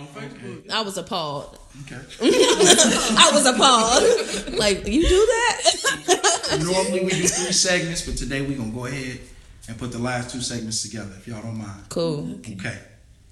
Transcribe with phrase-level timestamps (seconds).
[0.00, 0.70] on Facebook.
[0.70, 1.58] I was appalled.
[1.82, 1.96] Okay.
[2.22, 4.58] I was appalled.
[4.58, 6.60] like you do that?
[6.62, 9.20] Normally we do three segments, but today we're gonna go ahead
[9.68, 11.88] and put the last two segments together, if y'all don't mind.
[11.88, 12.38] cool.
[12.52, 12.78] Okay.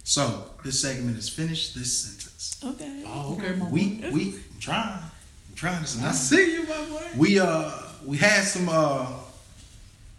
[0.05, 1.75] So this segment is finished.
[1.75, 2.61] This sentence.
[2.65, 3.03] Okay.
[3.07, 3.59] Oh, okay.
[3.71, 4.99] We we I'm trying.
[4.99, 6.07] I'm trying to.
[6.07, 7.07] I see you, my boy.
[7.17, 7.71] We uh
[8.05, 9.07] we had some uh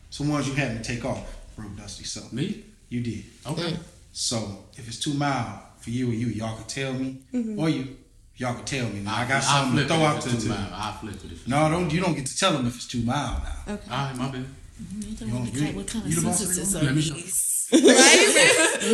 [0.10, 2.04] some ones you had to take off, bro Dusty.
[2.04, 2.64] So Me?
[2.90, 3.24] you did.
[3.46, 3.78] Okay.
[4.12, 6.14] So if it's too mild for you mm-hmm.
[6.14, 7.18] or you, y'all can tell me,
[7.58, 7.98] or you,
[8.36, 9.00] y'all can tell me.
[9.02, 10.30] Now I got I'll something to throw out to.
[10.30, 10.74] it's too mild.
[10.74, 11.32] I'll flip it.
[11.32, 13.74] if- no, don't you don't get to tell them if it's too mild now.
[13.74, 13.92] Okay.
[13.92, 14.46] All right, my bad.
[14.46, 15.02] Mm-hmm.
[15.02, 16.48] You don't You want don't- to you- cut what kind of you the boss of
[16.48, 17.16] the sentences are Let me know.
[17.16, 17.46] these?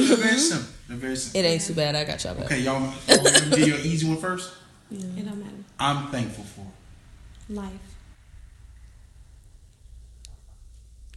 [0.09, 0.67] They're very simple.
[0.88, 1.40] They're very simple.
[1.40, 1.95] It ain't too bad.
[1.95, 2.45] I got y'all back.
[2.45, 2.81] Okay, y'all.
[3.07, 4.54] y'all want me to give you an easy one first.
[4.91, 4.99] Yeah.
[5.17, 5.55] It don't matter.
[5.79, 6.65] I'm thankful for.
[7.49, 7.71] Life.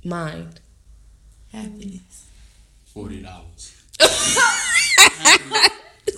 [0.05, 0.61] Mind.
[1.53, 2.27] Happiness.
[2.95, 3.78] Forty dollars.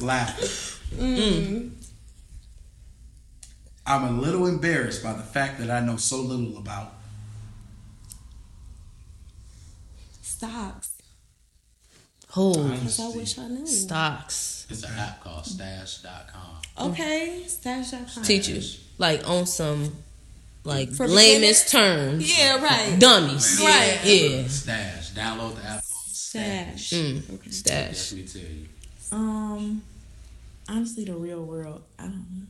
[0.01, 0.49] Laughing.
[0.99, 1.71] Mm.
[3.87, 6.95] I'm a little embarrassed by the fact that I know so little about.
[10.23, 10.91] Stocks.
[12.37, 13.67] Oh, Because I wish I knew.
[13.67, 14.67] stocks.
[14.71, 16.91] It's an app called Stash.com.
[16.93, 17.43] Okay.
[17.49, 18.23] Stash.com.
[18.23, 18.63] Teach you
[18.99, 19.93] like on some
[20.65, 22.39] like For lamest terms.
[22.39, 22.97] Yeah, right.
[23.01, 23.61] Dummies.
[23.63, 23.99] Right.
[24.05, 24.47] Yeah.
[24.47, 25.11] Stash.
[25.11, 25.83] Download the app.
[26.31, 26.91] Stash.
[26.93, 27.35] Mm.
[27.35, 27.51] Okay.
[27.51, 28.13] Stash.
[28.13, 28.67] Let me tell you.
[29.11, 29.83] Um,
[30.69, 31.83] honestly, the real world.
[31.99, 32.47] I don't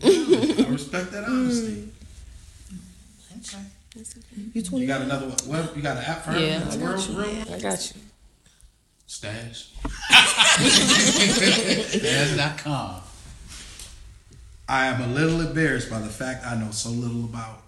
[0.00, 0.64] know.
[0.64, 1.88] I respect that honesty.
[3.32, 3.58] Okay.
[3.96, 4.42] That's okay.
[4.54, 5.36] You You got another one?
[5.48, 6.38] Well, you got an app for her?
[6.38, 7.18] Yeah, That's I real, got you.
[7.18, 7.52] real?
[7.52, 8.00] I got you.
[9.08, 9.70] Stash.
[11.98, 13.00] Stash.com.
[14.68, 17.63] I am a little embarrassed by the fact I know so little about.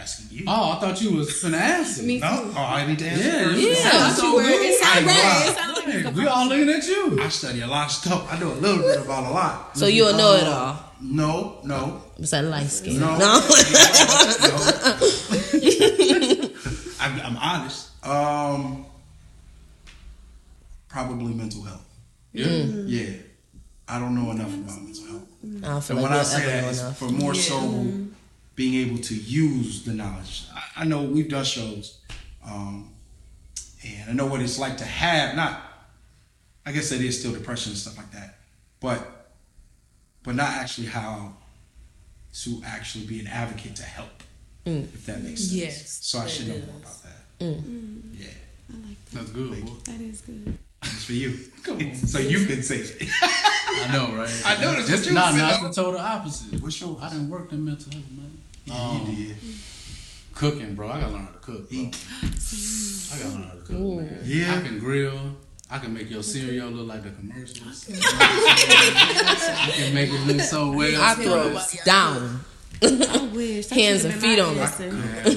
[0.00, 0.44] Asking you.
[0.46, 2.02] Oh, I thought you was finna answer.
[2.02, 2.28] Me no?
[2.44, 2.52] too.
[2.56, 3.58] Oh, I need to answer Yeah, first.
[3.60, 3.90] you Yeah.
[3.90, 4.60] sound so You were- good.
[4.62, 5.22] It I sounded right.
[5.22, 7.18] gonna It sounded like Hey, it was we all looking at you.
[7.22, 8.32] I study a lot of stuff.
[8.32, 9.76] I know a little bit about a lot.
[9.78, 10.78] So you a know it all.
[11.00, 12.98] No, no, It's that light skin.
[13.00, 13.16] no.
[13.18, 13.40] No.
[14.42, 14.48] no.
[17.00, 17.90] I'm, I'm honest.
[18.04, 18.86] Um,
[20.88, 21.84] probably mental health.
[22.32, 22.46] Yeah.
[22.46, 23.10] Yeah,
[23.88, 25.22] I don't know enough about mental health.
[25.44, 26.98] I don't feel And like when I say that, know it's enough.
[26.98, 27.86] for more so
[28.56, 30.46] being able to use the knowledge.
[30.52, 31.98] I, I know we've done shows,
[32.44, 32.90] um,
[33.86, 35.62] and I know what it's like to have not.
[36.64, 38.38] I guess that is still depression and stuff like that,
[38.80, 39.28] but
[40.24, 41.34] but not actually how
[42.42, 44.22] to actually be an advocate to help,
[44.64, 45.52] if that makes sense.
[45.52, 47.44] Yes, So I that should know more about that.
[47.44, 48.02] Mm.
[48.18, 48.26] Yeah,
[48.72, 49.18] I like that.
[49.18, 49.72] That's good, boy.
[49.84, 50.58] That is good.
[50.82, 51.36] it's for you.
[51.94, 53.08] so you can say it.
[53.22, 54.42] I know, right?
[54.44, 56.60] I know that's what Just you nah, nah, the total opposite.
[56.60, 56.98] What's yours?
[57.00, 58.35] I didn't work in mental health, man.
[58.66, 59.36] Yeah, Um, you did.
[60.34, 60.88] Cooking, bro.
[60.90, 61.78] I gotta learn how to cook, bro.
[61.78, 64.20] I gotta learn how to cook, man.
[64.24, 64.54] Yeah.
[64.54, 65.18] I can grill.
[65.70, 67.88] I can make your cereal look like the commercials.
[67.90, 71.00] I can make it look so well.
[71.02, 72.40] I throw down.
[72.82, 73.66] I wish.
[73.68, 74.60] That Hands and feet on it.
[74.60, 74.88] answer.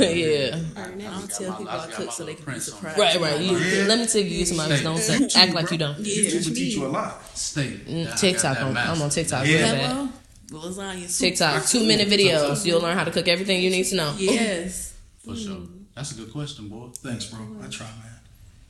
[0.03, 0.56] yeah.
[0.97, 3.00] Now I I'm tell people I cook so they can be surprised.
[3.00, 3.40] Right, right.
[3.40, 3.85] You, Yeah.
[3.88, 5.97] Let me tell you somebody don't say, act like you don't.
[5.97, 7.22] YouTube will teach you a lot.
[7.38, 7.88] State.
[7.88, 8.59] Mm, TikTok.
[8.59, 9.47] I'm, I'm on TikTok.
[9.47, 10.09] Yeah.
[10.51, 10.77] Really bad.
[10.77, 11.09] Well, lasagna.
[11.09, 11.27] soup.
[11.29, 11.65] TikTok.
[11.65, 12.65] Two minute videos.
[12.65, 14.13] You'll learn how to cook everything you need to know.
[14.17, 14.95] Yes.
[15.25, 15.61] For sure.
[15.95, 16.87] That's a good question, boy.
[16.95, 17.39] Thanks, bro.
[17.61, 18.19] I try, man.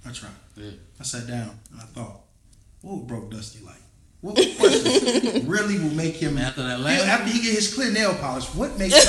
[0.05, 0.29] I try.
[0.55, 0.71] Yeah.
[0.99, 2.21] I sat down and I thought,
[2.81, 3.75] what would broke Dusty like?
[4.21, 7.91] What question really will make him After that He- last, after he get his clear
[7.91, 8.45] nail polish?
[8.53, 9.01] What makes him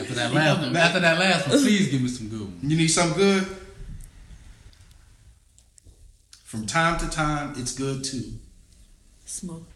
[0.00, 2.62] after that last one, after that last one, please give me some good ones.
[2.64, 3.46] You need something good?
[6.44, 8.32] From time to time, it's good too.
[9.26, 9.68] Smoke.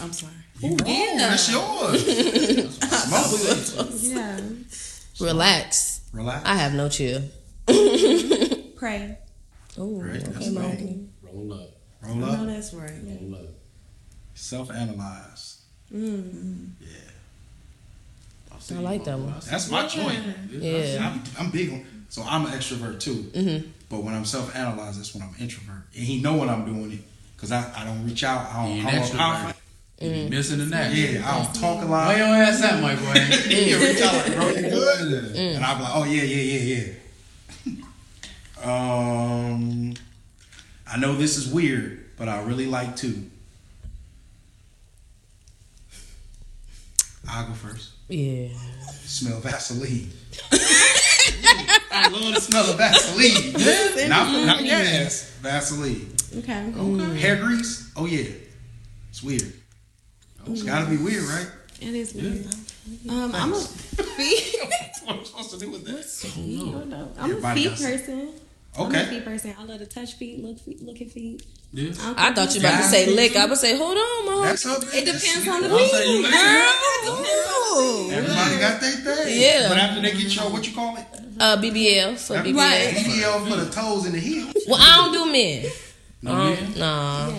[0.00, 0.32] I'm sorry.
[0.60, 1.16] You wrong.
[1.18, 2.78] That's yours.
[2.78, 3.88] Smoke.
[4.00, 4.40] Yeah.
[5.20, 6.00] Relax.
[6.12, 6.42] Relax.
[6.48, 7.22] I have no chill.
[8.76, 9.18] Pray.
[9.78, 10.98] Oh, Right, that's okay, right.
[11.22, 11.70] Roll up.
[12.02, 12.30] Roll up.
[12.38, 12.46] No, up.
[12.46, 12.92] that's right.
[13.04, 13.46] Roll up.
[14.34, 15.62] Self-analyze.
[15.94, 16.70] Mm.
[16.80, 16.88] Yeah.
[18.58, 19.26] see I like that bro.
[19.26, 19.40] one.
[19.48, 19.72] That's you.
[19.72, 20.20] my joint.
[20.50, 21.10] Yeah.
[21.12, 21.86] I'm, I'm big on.
[22.08, 23.14] So I'm an extrovert too.
[23.32, 23.68] Mm-hmm.
[23.88, 25.84] But when I'm self-analyzed, that's when I'm introvert.
[25.94, 27.00] And he know when I'm doing it
[27.36, 28.50] because I, I don't reach out.
[28.52, 28.86] I don't.
[28.86, 29.54] I'm a extrovert.
[30.02, 30.96] You missing the next.
[30.96, 32.08] Yeah, I don't talk a lot.
[32.08, 33.12] Where your ass at, my boy?
[33.14, 35.36] He reach out like, bro, you good?
[35.36, 36.84] And I'm like, oh yeah, yeah, yeah,
[37.64, 37.82] yeah.
[39.52, 39.94] um,
[40.86, 43.30] I know this is weird, but I really like to.
[47.28, 47.92] I'll go first.
[48.08, 48.48] Yeah.
[49.04, 50.10] Smell Vaseline.
[50.52, 54.08] I love the smell of Vaseline.
[54.08, 55.30] not not gas.
[55.40, 56.14] Vaseline.
[56.38, 57.18] Okay.
[57.18, 57.92] Hair grease.
[57.96, 58.28] Oh yeah,
[59.10, 59.52] it's weird.
[60.46, 61.48] It's got to be weird, right?
[61.80, 62.46] It is weird.
[63.08, 64.56] Um, I'm a feet.
[65.04, 66.04] what am I supposed to do with that?
[66.24, 67.10] I don't know.
[67.18, 67.90] I'm Everybody a feet got some.
[67.90, 68.28] person.
[68.74, 69.04] I'm a Okay.
[69.06, 69.54] feet person.
[69.58, 71.44] I love to touch feet, look feet, look at feet.
[71.72, 71.92] Yeah.
[72.16, 73.36] I thought you were about to say lick.
[73.36, 74.82] I would say, hold on, my That's up.
[74.94, 76.30] It depends on the I'll say feet.
[76.30, 78.12] girl.
[78.12, 79.40] Everybody got their thing.
[79.40, 79.68] Yeah.
[79.68, 81.04] But after they get your what you call it?
[81.40, 82.56] Uh, BBL for BBL.
[82.56, 82.94] Right.
[82.94, 84.54] BBL for the toes and the heels.
[84.68, 85.66] Well, I don't do men.
[86.22, 86.78] No, Um, man.
[86.78, 87.32] nah.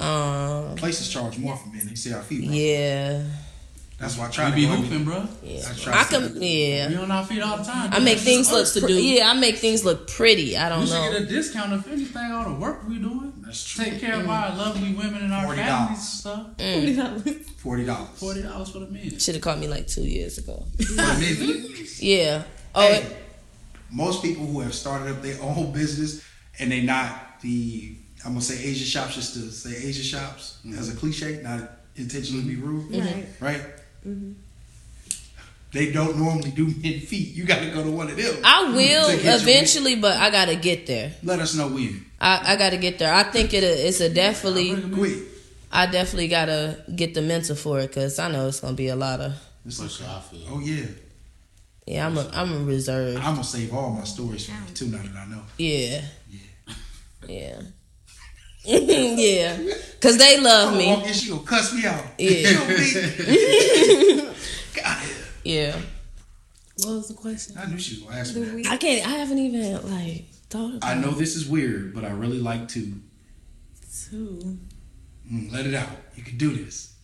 [0.00, 1.86] Um, Places charge more for men.
[1.86, 2.44] They see our feet.
[2.46, 2.54] Bro.
[2.54, 3.22] yeah.
[3.98, 5.28] That's why I try We to be go every- hooping, bro.
[5.44, 5.60] Yeah.
[5.68, 6.42] I try I to can.
[6.42, 6.88] Yeah.
[6.88, 7.92] We on our feet all the time.
[7.92, 8.66] I make That's things look.
[8.72, 8.94] to do.
[8.94, 10.56] yeah, I make things look pretty.
[10.56, 11.12] I don't should know.
[11.12, 12.32] get a discount if anything.
[12.32, 13.34] All the work we doing.
[13.42, 13.84] That's true.
[13.84, 15.56] Take care of our lovely women and our $40.
[15.56, 16.46] families and stuff.
[16.56, 17.44] Mm.
[17.58, 18.08] Forty dollars.
[18.14, 19.18] Forty dollars for the men.
[19.18, 20.64] Should have called me like two years ago.
[21.98, 22.44] Yeah.
[22.74, 23.16] Oh, Hey, it-
[23.90, 26.24] most people who have started up their own business
[26.58, 30.88] and they not the I'm gonna say Asian shops just to say Asian shops as
[30.92, 31.60] a cliche, not
[31.96, 33.26] intentionally be rude, Right.
[33.40, 33.62] right?
[34.06, 34.32] Mm-hmm.
[35.72, 37.34] They don't normally do mid feet.
[37.34, 38.36] You got to go to one of them.
[38.44, 41.12] I will to get your- eventually, but I gotta get there.
[41.22, 42.04] Let us know when.
[42.20, 43.12] I, I gotta get there.
[43.14, 44.74] I think it it's a definitely.
[44.90, 45.18] Quick.
[45.72, 48.96] I definitely gotta get the mental for it because I know it's gonna be a
[48.96, 49.32] lot of.
[49.64, 50.86] It's For like, sure, I oh yeah,
[51.86, 53.18] Yeah, I'm a I'm a reserve.
[53.18, 54.86] I'm gonna save all my stories for you too.
[54.88, 55.42] Now that I know.
[55.56, 56.02] Yeah.
[56.28, 56.74] Yeah.
[57.28, 57.60] yeah.
[59.20, 59.56] Yeah,
[60.00, 61.08] cause they love I'm walk me.
[61.08, 62.04] in, she gonna cuss me out.
[62.18, 62.30] Yeah.
[62.50, 64.34] You know me?
[64.76, 65.08] God,
[65.44, 65.76] Yeah.
[66.78, 67.56] What was the question?
[67.58, 68.62] I knew she was gonna ask me.
[68.62, 68.72] that.
[68.72, 69.06] I can't.
[69.06, 70.88] I haven't even like thought about.
[70.88, 72.92] I know this is weird, but I really like to
[74.08, 74.58] Two.
[75.30, 75.88] Mm, let it out.
[76.16, 76.94] You can do this.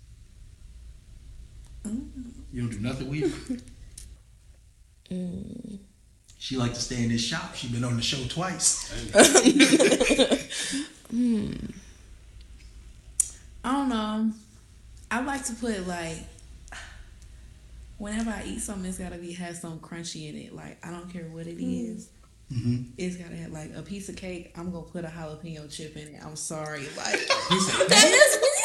[1.85, 3.33] You don't do nothing weird.
[6.39, 7.55] She like to stay in this shop.
[7.55, 8.93] She been on the show twice.
[13.65, 14.31] I don't know.
[15.11, 16.19] I like to put like
[17.99, 20.55] whenever I eat something, it's gotta be have some crunchy in it.
[20.55, 22.09] Like I don't care what it is.
[22.53, 22.91] Mhm.
[22.97, 24.53] It's gotta have like a piece of cake.
[24.57, 26.21] I'm gonna put a jalapeno chip in it.
[26.25, 28.56] I'm sorry, like that is weird.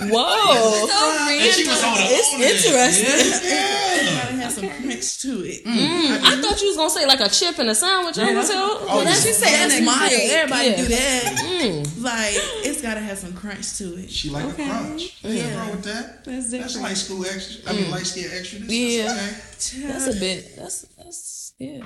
[0.00, 0.86] Whoa.
[1.30, 3.50] And she was on the It's interesting.
[3.50, 5.64] It gotta have some crunch to it.
[5.64, 8.18] Mm, I thought you was gonna say like a chip and a sandwich.
[8.18, 9.30] I was like, oh, Oh, That's yeah.
[9.30, 10.12] just say that's mild.
[10.12, 10.76] Everybody Yeah.
[10.76, 11.24] do that.
[11.38, 12.02] mm.
[12.02, 14.10] Like it's gotta have some crunch to it.
[14.10, 14.64] She like Okay.
[14.68, 15.16] a crunch.
[15.24, 16.24] Ain't nothing wrong with that.
[16.24, 16.82] That's That's different.
[16.82, 17.70] light school extra.
[17.70, 18.58] I mean, light skin extra.
[18.60, 19.12] That's Yeah.
[19.12, 19.86] okay.
[19.88, 20.56] That's a bit.
[20.56, 21.82] That's that's yeah.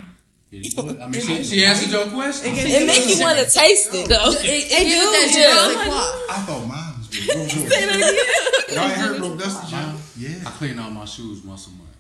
[0.53, 2.53] I mean, she, she answered your question.
[2.55, 4.33] It make you want to taste it though.
[4.37, 6.29] It, it, give you that chill.
[6.31, 7.65] I thought mine was good.
[7.65, 8.75] What was?
[8.75, 9.99] Y'all ain't heard Bro Dusty John?
[10.17, 11.97] Yeah, I clean all my shoes once a month,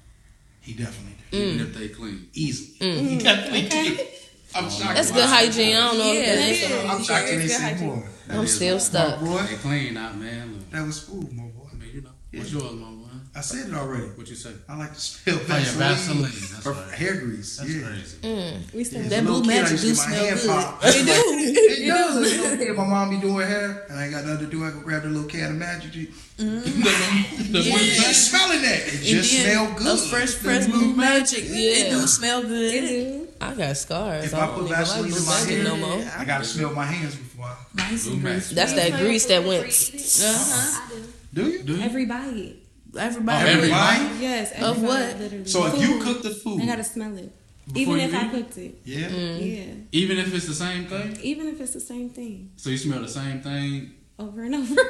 [0.61, 1.39] he definitely did.
[1.39, 1.55] Mm.
[1.55, 2.29] even if they clean.
[2.35, 3.09] Easily.
[3.09, 4.09] He definitely did.
[4.55, 4.95] I'm shocked.
[4.97, 5.77] That's good hygiene.
[5.77, 6.13] I don't know.
[6.13, 6.93] Yeah, if yeah.
[6.93, 7.87] I'm shocked they good say hygiene.
[7.89, 8.05] more.
[8.29, 9.21] That I'm still stuck.
[9.21, 10.53] Boy, They clean out, man.
[10.55, 11.69] Look, that was smooth, my boy.
[11.73, 12.92] I mean, you know, what's yours, my boy?
[13.35, 14.05] I said it already.
[14.09, 14.53] What you say?
[14.69, 15.89] I like to smell Oh, yeah, Vaseline.
[15.89, 16.23] Vaseline.
[16.23, 16.91] That's or right.
[16.93, 17.57] hair grease.
[17.57, 17.87] That's yeah.
[17.89, 18.67] crazy.
[18.75, 20.65] We still That little blue kid, I magic used to do my smell good.
[20.65, 20.85] popped.
[20.87, 21.13] It do.
[21.83, 22.17] It does.
[22.17, 24.51] As a little kid, my mom be doing hair, and I ain't got nothing to
[24.51, 24.65] do.
[24.65, 25.93] I go grab the little can of magic.
[25.93, 26.09] Juice.
[26.37, 28.81] The What blue you smelling that?
[28.87, 29.99] It just And smell good.
[29.99, 31.45] A fresh, fresh blue magic.
[31.45, 31.87] Yeah.
[31.87, 32.75] It do smell good.
[32.75, 33.29] It do.
[33.41, 34.25] I got scars.
[34.27, 36.05] If I I don't put even like Vaseline in my hair, no more.
[36.19, 37.47] I gotta smell my hands before.
[37.47, 37.57] I,
[37.91, 39.65] Nice Blue and That's that grease that went.
[39.65, 40.81] Uh huh.
[40.85, 41.43] I do.
[41.45, 41.63] do you?
[41.63, 41.83] Do you?
[41.83, 42.57] Every bite.
[42.99, 43.39] Everybody.
[43.51, 44.21] Every Everybody?
[44.23, 44.53] Yes.
[44.53, 45.19] Every Of what?
[45.19, 45.45] Literally.
[45.47, 46.03] So if you Food.
[46.03, 47.33] cook the food, I gotta smell it.
[47.75, 48.79] Even you if I cooked it.
[48.85, 49.09] yeah.
[49.09, 49.45] Mm-hmm.
[49.45, 49.75] Yeah.
[49.93, 51.17] Even if it's the same thing?
[51.23, 52.51] Even if it's the same thing.
[52.57, 53.93] So you smell the same thing?
[54.19, 54.75] Over and over.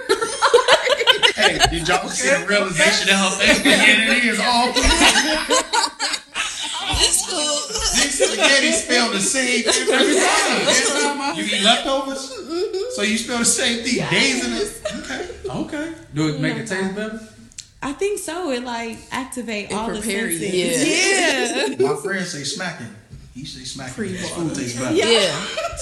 [1.35, 3.65] Hey, did y'all see the realization of her face?
[3.65, 4.73] Yeah, it is all.
[7.03, 10.69] These spaghetti spell the same every time.
[10.69, 12.91] Every time I- You eat leftovers, mm-hmm.
[12.95, 14.83] so you spell the same thing days in it.
[14.99, 15.29] Okay.
[15.49, 15.93] Okay.
[16.15, 17.21] Do it make it taste better?
[17.83, 18.51] I think so.
[18.51, 20.39] It like activate all the prepare you.
[20.39, 20.87] senses.
[20.89, 21.67] Yeah.
[21.79, 21.89] Yeah.
[21.95, 22.87] My friend say smacking.
[23.35, 24.05] He say smacking.
[24.15, 24.95] His food tastes better.
[24.95, 25.33] Yeah.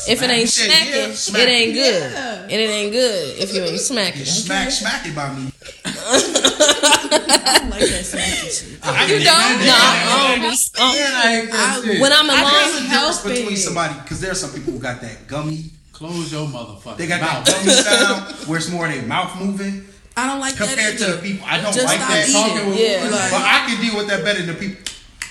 [0.09, 1.75] If it ain't He said, yeah, smacking, smack it ain't it.
[1.75, 2.13] good.
[2.45, 4.21] And it ain't good if you ain't smacking.
[4.21, 5.51] You smack, smack it by me.
[5.85, 8.79] I don't like that smacky shit.
[8.83, 9.59] I You don't?
[9.67, 10.47] No, I don't be.
[10.47, 11.53] Man, oh.
[11.53, 13.57] I hate when I'm There's a alone, difference help between it.
[13.59, 15.65] somebody because there are some people who got that gummy.
[15.93, 16.97] Close your motherfucker.
[16.97, 17.45] They got mouth.
[17.45, 19.85] that gummy sound where it's more their mouth moving
[20.21, 20.69] I don't like that.
[20.69, 21.23] compared that to either.
[21.23, 21.47] people.
[21.49, 22.29] I don't Just like that.
[22.29, 22.35] eating.
[22.43, 23.09] Talking with Yeah.
[23.11, 24.83] like, But I can deal with that better than the people.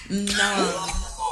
[0.10, 0.86] No.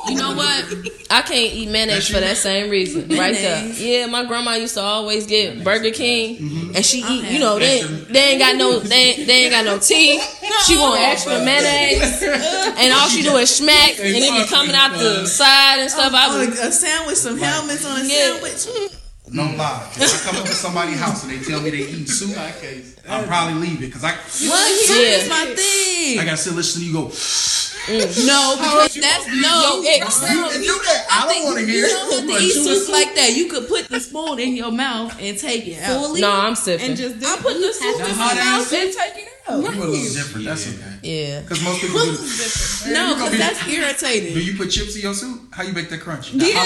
[0.08, 0.64] you know what?
[1.10, 3.66] I can't eat mayonnaise That's for that same reason, right there.
[3.74, 6.76] Yeah, my grandma used to always get Burger King, Mm-hmm.
[6.76, 7.24] and she eat.
[7.32, 10.22] You know, they they ain't got no they ain't, they ain't got no teeth.
[10.66, 14.92] She want extra mayonnaise, and all she do is smack, and it be coming out
[14.98, 16.14] the side and stuff.
[16.14, 18.40] I was a, a sandwich, some helmets on a Yeah.
[18.40, 18.92] sandwich.
[19.30, 19.58] No mm.
[19.58, 19.92] lie.
[19.96, 22.52] If I come up to somebody's house and they tell me they eat soup, I
[22.52, 23.28] can't.
[23.28, 24.80] Probably leave it because I What?
[24.88, 25.18] Soup Yeah.
[25.20, 26.20] is my thing.
[26.20, 27.06] I gotta sit listen to you go.
[27.08, 28.28] Mm.
[28.28, 29.82] No, because that's no.
[29.82, 29.82] Yo.
[29.82, 31.88] You don't- you don't- I don't want to hear.
[31.88, 33.34] You don't have to eat you soup like that.
[33.34, 36.02] You could put the spoon in your mouth and take it out.
[36.06, 36.88] Fully No, I'm sipping.
[36.90, 39.62] and just do I put the soup in my mouth and take it out.
[39.64, 40.46] You a little different.
[40.46, 41.00] That's okay.
[41.04, 41.42] yeah.
[41.42, 42.94] Because most people do.
[42.94, 44.34] No, because that's Do irritating.
[44.34, 45.54] Do you put chips in your soup?
[45.54, 46.34] How you make that crunchy?
[46.40, 46.64] Yeah,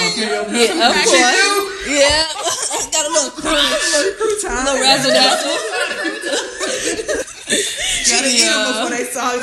[0.50, 1.88] Yeah, of course.
[1.88, 2.26] Yeah.
[2.92, 3.82] Got a little crunch.
[4.18, 4.64] crouton.
[4.64, 5.56] little razzle dazzle.
[8.10, 9.42] Gotta eat them before they saw it.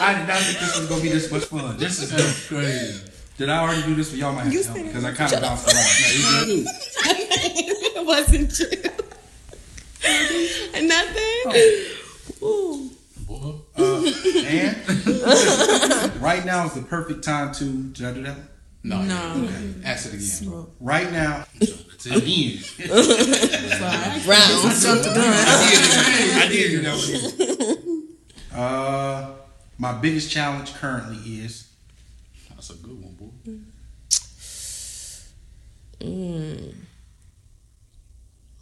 [0.00, 1.76] I did not think this was gonna be this much fun.
[1.76, 3.00] This is That's crazy.
[3.36, 4.32] Did I already do this for y'all?
[4.32, 6.66] Might have to help because I kind of bounced around.
[7.06, 9.03] it wasn't true.
[10.82, 11.42] Nothing.
[12.42, 12.90] Ooh.
[13.26, 13.54] Boy.
[13.76, 14.12] Uh,
[14.46, 14.76] and
[16.22, 17.64] right now is the perfect time to.
[17.64, 18.36] Did I do that?
[18.82, 19.02] No.
[19.02, 19.44] No.
[19.44, 19.74] Okay.
[19.84, 20.66] Ask it again.
[20.80, 22.16] Right now, That's it.
[22.16, 22.58] again.
[24.28, 24.84] Rounds.
[24.84, 26.96] I did do that
[28.52, 28.60] one.
[28.60, 29.30] Uh,
[29.78, 31.66] my biggest challenge currently is
[32.50, 33.30] That's a good one, boy.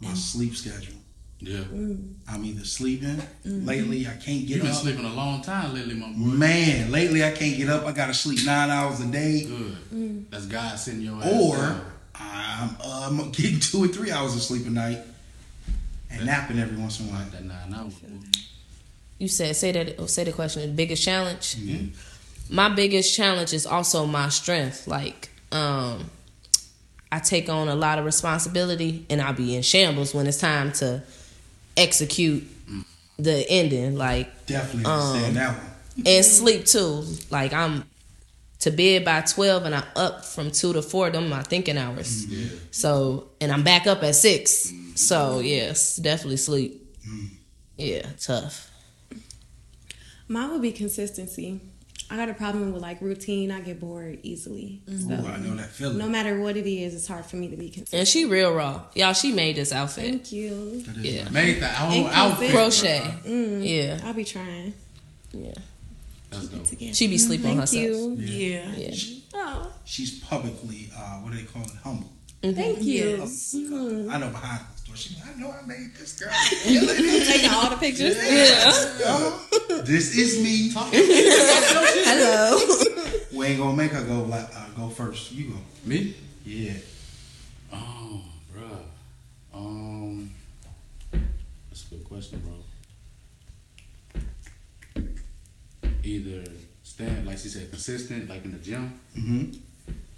[0.01, 0.95] my sleep schedule.
[1.43, 1.59] Yeah.
[1.59, 2.13] Mm.
[2.29, 3.65] I'm either sleeping mm-hmm.
[3.65, 4.07] lately.
[4.07, 4.77] I can't get You've been up.
[4.77, 6.13] sleeping a long time lately, my boy.
[6.19, 7.85] Man, lately I can't get up.
[7.85, 9.77] I gotta sleep nine hours a day, Good.
[9.93, 10.25] Mm.
[10.29, 11.31] That's God sending your ass.
[11.31, 11.81] or down.
[12.15, 14.99] I'm, uh, I'm getting two or three hours of sleep a night
[16.09, 17.25] and napping every once in a while.
[17.31, 17.93] that nine hours.
[19.19, 19.95] You said say that.
[19.99, 20.61] oh, Say the question.
[20.61, 21.55] The biggest challenge.
[21.55, 21.89] Mhm.
[22.49, 24.87] My biggest challenge is also my strength.
[24.87, 26.09] Like, um,
[27.11, 30.71] I take on a lot of responsibility, and I'll be in shambles when it's time
[30.73, 31.03] to
[31.77, 32.43] execute
[33.17, 33.95] the ending.
[33.95, 36.07] Like, Definitely Um, that one.
[36.07, 37.05] and sleep too.
[37.29, 37.83] Like, I'm
[38.59, 41.09] to bed by twelve, and I'm up from two to four.
[41.09, 42.25] Them my thinking hours.
[42.25, 42.47] Yeah.
[42.71, 44.71] So, and I'm back up at six.
[44.95, 46.79] So, yes, definitely sleep.
[47.77, 48.69] Yeah, tough.
[50.27, 51.59] Mine would be consistency.
[52.09, 53.51] I got a problem with like routine.
[53.51, 54.81] I get bored easily.
[54.87, 55.97] So Ooh, I know that feeling.
[55.97, 57.99] no matter what it is, it's hard for me to be consistent.
[57.99, 58.81] And she real raw.
[58.93, 60.03] Y'all, she made this outfit.
[60.09, 60.81] Thank you.
[60.83, 61.23] That is Yeah.
[61.23, 61.31] nice.
[61.33, 62.51] Made the whole And outfit.
[62.51, 62.99] Crochet.
[63.25, 64.01] Mm, Yeah.
[64.05, 64.73] I'll be trying.
[65.31, 65.53] Yeah.
[66.29, 66.65] That's dope.
[66.93, 68.19] She be sleeping on Thank herself.
[68.19, 68.25] you.
[68.25, 68.75] Yeah.
[68.75, 68.95] Yeah.
[69.35, 71.69] Oh, She's publicly, uh, what do they call it?
[71.83, 72.09] Humble.
[72.41, 73.17] thank you.
[73.21, 73.55] Yes.
[73.57, 74.09] Mhm.
[74.11, 74.61] I know behind
[74.93, 74.97] the door.
[74.97, 76.31] She, I know I made this girl.
[76.63, 78.15] Taking all the pictures.
[78.15, 79.81] Yeah.
[79.83, 80.69] this is me.
[82.05, 82.59] Hello.
[83.33, 85.31] We ain't gonna make her go like uh, go first.
[85.31, 85.57] You go.
[85.85, 86.15] Me?
[86.45, 86.73] Yeah.
[87.71, 88.21] Oh,
[88.55, 88.83] bruh.
[89.53, 90.31] Um,
[91.11, 92.53] that's a good question, bro.
[96.03, 96.43] Either
[96.83, 98.99] stand, like she said, consistent, like in the gym.
[99.17, 99.57] Mm-hmm.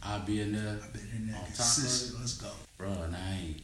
[0.03, 2.19] I'll be in there, I've been in there On top of consistent.
[2.19, 2.49] Let's go.
[2.77, 3.61] bro, and I ain't.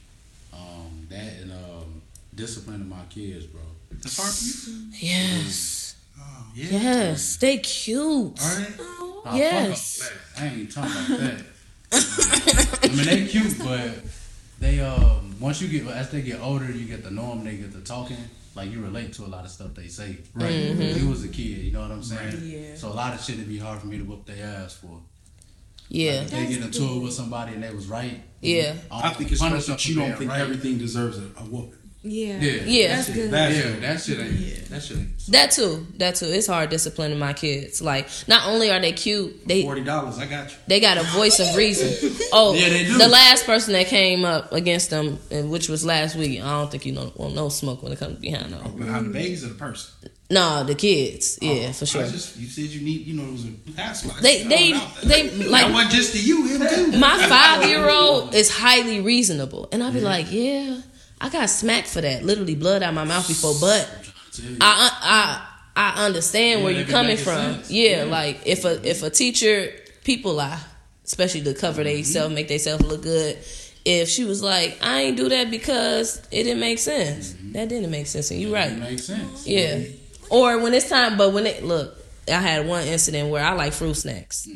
[0.54, 2.02] Um, that and um,
[2.36, 3.62] disciplining my kids, bro.
[3.92, 4.88] That's hard for you.
[5.00, 5.96] Yes.
[6.20, 6.68] Oh yeah.
[6.72, 7.38] Yes.
[7.38, 8.40] They cute.
[8.42, 8.80] All right.
[9.26, 10.02] Nah, Yes.
[10.02, 10.52] fuck all that.
[10.52, 11.46] I ain't talking about that.
[12.84, 13.92] I mean, they cute, but
[14.60, 17.44] they um once you get as they get older, you get the norm.
[17.44, 18.18] They get the talking.
[18.54, 20.18] Like you relate to a lot of stuff they say.
[20.36, 20.52] Right.
[20.52, 21.00] Mm-hmm.
[21.04, 22.30] You was a kid, you know what I'm saying?
[22.32, 22.40] Right.
[22.40, 22.76] Yeah.
[22.76, 25.00] So a lot of shit would be hard for me to whoop their ass for.
[25.92, 26.22] Yeah.
[26.22, 28.22] If they get into it with somebody and they was right.
[28.40, 28.76] Yeah.
[28.90, 30.40] I think it's punish that you don't think right.
[30.40, 31.78] everything deserves a, a whooping.
[32.04, 32.40] Yeah.
[32.40, 32.64] Yeah.
[32.64, 32.96] Yeah.
[32.96, 33.30] That's good.
[33.30, 34.34] That's Yeah, that shit ain't.
[34.40, 35.26] Yeah, that shit ain't.
[35.28, 35.86] That too.
[35.98, 36.28] That too.
[36.28, 37.82] It's hard disciplining my kids.
[37.82, 40.18] Like, not only are they cute, they Forty dollars.
[40.18, 40.58] I got you.
[40.66, 42.10] they got a voice of reason.
[42.34, 42.98] Oh, Yeah, they do.
[42.98, 46.42] the last person that came up against them, and which was last week.
[46.42, 48.78] I don't think you know want no smoke when it comes behind them.
[48.78, 49.92] Behind the babies or the person.
[50.32, 51.38] No, the kids.
[51.42, 52.04] Yeah, Oh, for I sure.
[52.08, 53.06] just you said you need.
[53.06, 54.22] You know, it was a.
[54.22, 54.90] They they there.
[55.04, 56.48] they like wasn't just to you.
[56.48, 56.62] Him
[56.92, 56.98] too.
[56.98, 60.80] my five year old is highly reasonable, and I'll be like, yeah,
[61.20, 62.24] I got smacked for that.
[62.24, 63.90] Literally blood out my mouth before, but
[64.62, 65.46] I
[65.76, 67.62] I I understand Yeah, where you're coming from.
[67.68, 68.04] Yeah, Yeah.
[68.06, 69.72] like if a if a teacher
[70.04, 70.60] people lie,
[71.06, 71.96] especially to cover Mm-hmm.
[71.96, 73.38] themselves, make themselves look good.
[73.84, 77.36] If she was like, I ain't do that because it didn't make sense.
[77.54, 78.72] That didn't make sense, and you're right.
[78.72, 79.48] It makes sense.
[79.48, 79.80] Yeah.
[80.32, 81.96] Or when it's time, but when it look,
[82.28, 84.48] I had one incident where I like fruit snacks.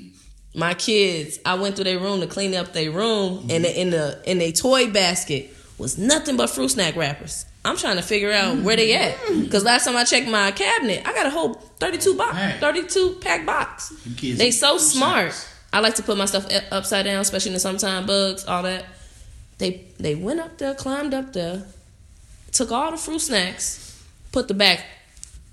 [0.56, 4.22] My kids, I went through their room to clean up their room, and in the
[4.26, 7.46] in their toy basket was nothing but fruit snack wrappers.
[7.66, 11.02] I'm trying to figure out where they at because last time I checked my cabinet,
[11.06, 12.58] I got a whole 32 box, Hey.
[12.62, 13.90] 32 pack box.
[14.22, 15.34] They so smart.
[15.34, 15.52] snacks.
[15.74, 18.86] I like to put my stuff upside down, especially in the summertime bugs, all that.
[19.58, 21.66] They they went up there, climbed up there,
[22.54, 24.02] took all the fruit snacks,
[24.32, 24.86] put the back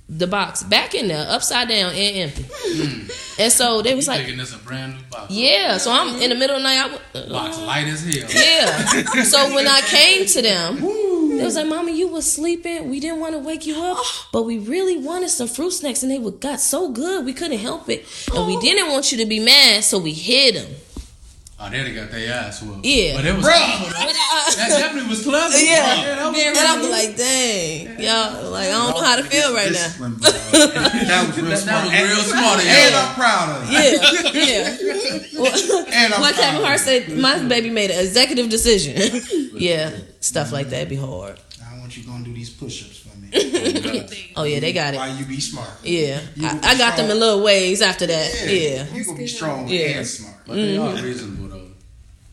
[0.08, 2.44] the box back in there, upside down and empty.
[2.50, 3.08] Hmm.
[3.40, 5.32] And so they was You like, thinking this a brand new box?
[5.32, 6.78] "Yeah." So I'm in the middle of the night.
[6.78, 8.28] I went, uh, Box light as hell.
[8.30, 9.24] yeah.
[9.24, 10.76] So when I came to them,
[11.38, 12.90] They was like, "Mama, you was sleeping.
[12.90, 16.12] We didn't want to wake you up, but we really wanted some fruit snacks, and
[16.12, 18.04] they were got so good we couldn't help it,
[18.34, 18.60] and we oh.
[18.60, 20.74] didn't want you to be mad, so we hid them."
[21.64, 22.84] Oh, they done got their ass whooped.
[22.84, 23.14] Yeah.
[23.14, 23.94] But it was clever.
[25.12, 25.58] That definitely was clever.
[25.58, 26.14] Yeah.
[26.16, 26.68] that was And.
[26.68, 31.36] I'm like, "Dang, y'all, like I don't know how to feel right now." That was
[31.36, 31.84] real That- that smart.
[31.84, 32.94] was And- real smart of And.
[32.94, 33.72] I'm proud of it.
[33.72, 34.72] Yeah,
[35.32, 35.40] yeah.
[35.40, 38.96] Well, And I'm What proud Kevin Hart said, my baby made an executive decision.
[39.54, 39.90] yeah,
[40.20, 41.38] stuff like that be hard.
[41.64, 44.32] I want you gonna do these push-ups for me.
[44.36, 44.98] Oh yeah, they got it.
[44.98, 45.68] While you be smart.
[45.82, 48.30] Yeah, You I, I be got them in little ways after that.
[48.46, 49.98] Yeah, You gonna be strong Yeah.
[49.98, 50.36] and smart.
[50.46, 50.98] But they Mm-hmm.
[50.98, 51.68] are reasonable though.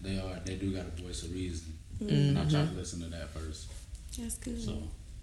[0.02, 0.40] They are.
[0.46, 1.69] They do got a voice of reason.
[2.04, 2.38] Mm-hmm.
[2.38, 3.68] I'm trying to listen to that first.
[4.18, 4.62] That's good.
[4.62, 4.78] So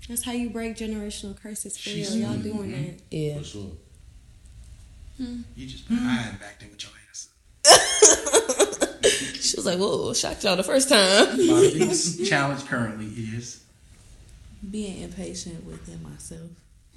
[0.09, 2.14] That's how you break generational curses for real.
[2.16, 2.95] Y'all doing that.
[3.11, 3.38] yeah.
[3.38, 3.71] for sure.
[5.18, 7.28] You just been hiding back there with your ass.
[9.40, 13.62] She was like, "Whoa, shocked y'all the first time." My biggest challenge currently is
[14.68, 16.50] Being impatient within myself.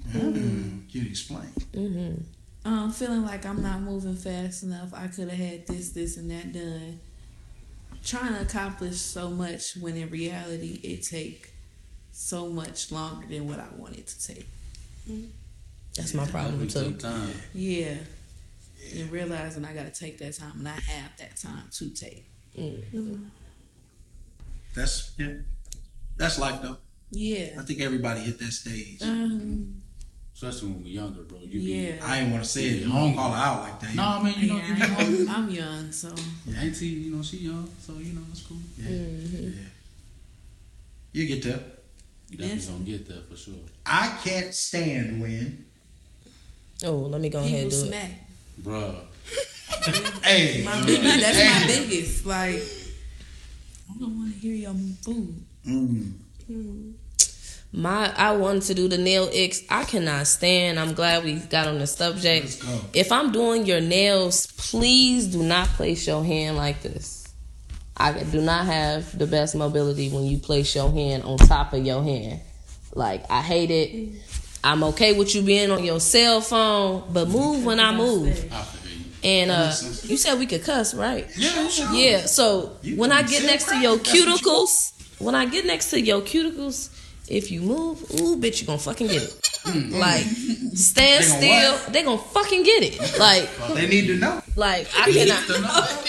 [0.08, 1.46] mm, you explain.
[1.72, 2.68] Mm-hmm.
[2.68, 4.92] Um, feeling like I'm not moving fast enough.
[4.92, 6.98] I could have had this, this, and that done.
[8.04, 11.52] Trying to accomplish so much when in reality it take
[12.12, 14.46] so much longer than what I want it to take.
[15.08, 15.26] Mm-hmm.
[15.96, 16.84] That's my problem too.
[16.84, 17.32] take time.
[17.54, 17.96] Yeah.
[18.96, 22.26] And realizing I gotta take that time and I have that time to take.
[22.56, 22.98] Mm-hmm.
[22.98, 23.24] Mm-hmm.
[24.74, 25.34] That's yeah.
[26.16, 26.78] That's life though.
[27.10, 27.56] Yeah.
[27.58, 29.02] I think everybody hit that stage.
[29.02, 29.82] Um,
[30.42, 31.38] Especially when we younger, bro.
[31.42, 31.92] You yeah.
[31.96, 32.76] be I ain't want to say it.
[32.80, 33.94] You don't call her out like that.
[33.94, 35.26] No, I mean you know you be Yeah, hungry.
[35.28, 36.08] I'm, I'm young, so
[36.58, 38.56] Auntie, you know she young, so you know it's cool.
[38.78, 38.88] Yeah.
[38.88, 39.48] Mm-hmm.
[39.48, 39.66] yeah.
[41.12, 41.60] You get there.
[42.30, 43.54] You definitely gonna get there for sure.
[43.84, 45.66] I can't stand when.
[46.84, 47.88] Oh, let me go ahead and do it.
[47.88, 48.10] smack.
[48.62, 48.94] Bruh.
[50.24, 52.24] Hey, My big, that's my biggest.
[52.24, 52.62] Like,
[53.90, 55.34] I don't want to hear your food.
[55.66, 56.12] Mm.
[57.72, 59.62] My, I wanted to do the nail X.
[59.70, 60.78] I cannot stand.
[60.78, 62.44] I'm glad we got on the subject.
[62.44, 62.80] Let's go.
[62.92, 67.28] If I'm doing your nails, please do not place your hand like this.
[67.96, 71.84] I do not have the best mobility when you place your hand on top of
[71.84, 72.40] your hand.
[72.94, 74.14] Like I hate it.
[74.64, 78.28] I'm okay with you being on your cell phone, but move when I move.
[78.52, 79.04] I feel you.
[79.22, 79.66] And uh,
[80.04, 81.28] you said we could cuss, right?
[81.36, 81.92] Yeah, sure.
[81.92, 82.20] Yeah.
[82.20, 85.90] So when I get next to your That's what you cuticles, when I get next
[85.90, 86.88] to your cuticles,
[87.30, 89.30] if you move, ooh, bitch, you gonna fucking get it.
[89.64, 89.92] Mm.
[89.98, 90.22] Like
[90.74, 91.92] stand They still, what?
[91.92, 93.18] they gonna fucking get it.
[93.18, 94.42] Like, They need to know.
[94.56, 96.06] like I cannot.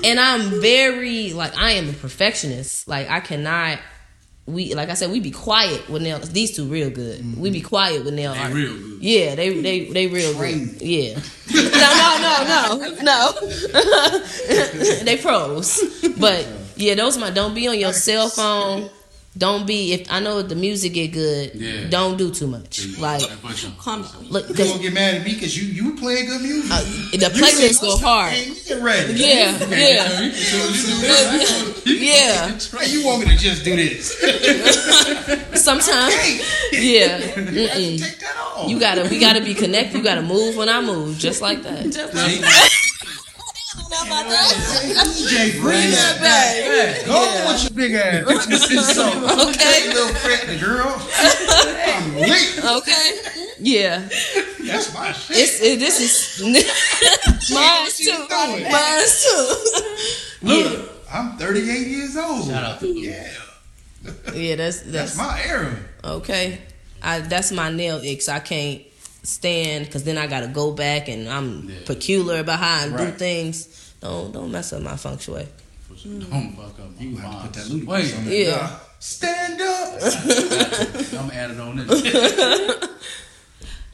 [0.04, 2.86] And I'm very like I am a perfectionist.
[2.86, 3.80] Like I cannot.
[4.46, 6.20] We like I said, we be quiet with nail.
[6.20, 7.20] These two real good.
[7.20, 7.40] Mm-hmm.
[7.40, 8.52] We be quiet nail They art.
[8.52, 9.02] real good.
[9.02, 10.78] Yeah, they they they real Trained.
[10.78, 10.82] good.
[10.82, 11.18] Yeah.
[11.52, 15.02] no, no, no, no, no.
[15.04, 15.82] they pros.
[16.18, 18.88] But yeah, those are my don't be on your cell phone.
[19.38, 21.52] Don't be if I know the music get good.
[21.54, 21.88] Yeah.
[21.88, 22.84] Don't do too much.
[22.98, 23.72] Like That push 'em.
[23.78, 24.26] Calm down.
[24.30, 26.70] look, You 'cause, gonna get mad at me because you you playing good music.
[26.72, 26.80] uh,
[27.12, 28.32] the You playlist go hard.
[28.32, 29.12] Hey, you get ready.
[29.14, 32.58] Yeah, yeah, You can do yeah.
[32.78, 34.12] Hey, you want me to just do this?
[35.54, 36.14] Sometimes,
[36.72, 37.18] yeah.
[37.78, 38.68] you take that off.
[38.68, 39.98] You gotta, we gotta be connected.
[39.98, 41.84] You gotta move when I move, just like that.
[41.84, 42.70] just like that.
[43.90, 47.06] DJ, bring that back.
[47.06, 48.94] Go with your big ass.
[48.94, 49.08] so,
[49.48, 49.92] Okay.
[49.92, 51.00] little girl.
[51.18, 52.76] I'm.
[52.78, 53.10] Okay.
[53.60, 54.08] Yeah.
[54.66, 55.36] That's my shit.
[55.36, 56.40] It's it, this is
[57.52, 58.26] mine too.
[58.70, 59.56] Mine too.
[60.42, 62.46] Look, I'm 38 years old.
[62.48, 62.86] Shout out to.
[62.88, 63.28] Yeah,
[64.34, 65.74] Yeah, that's that's that's my era.
[66.04, 66.58] okay.
[67.02, 68.28] I that's my nail icks.
[68.28, 68.82] I can't
[69.28, 71.76] stand because then I gotta go back and I'm Yeah.
[71.86, 73.68] peculiar about how I do things.
[74.00, 75.46] Don't don't mess up my feng shui.
[75.88, 76.08] For.
[76.08, 77.86] Don't fuck up You have to put that vibes.
[77.86, 78.42] Wait, on there.
[78.48, 78.78] Yeah.
[79.00, 80.00] Stand up.
[81.22, 82.88] I'm added on this.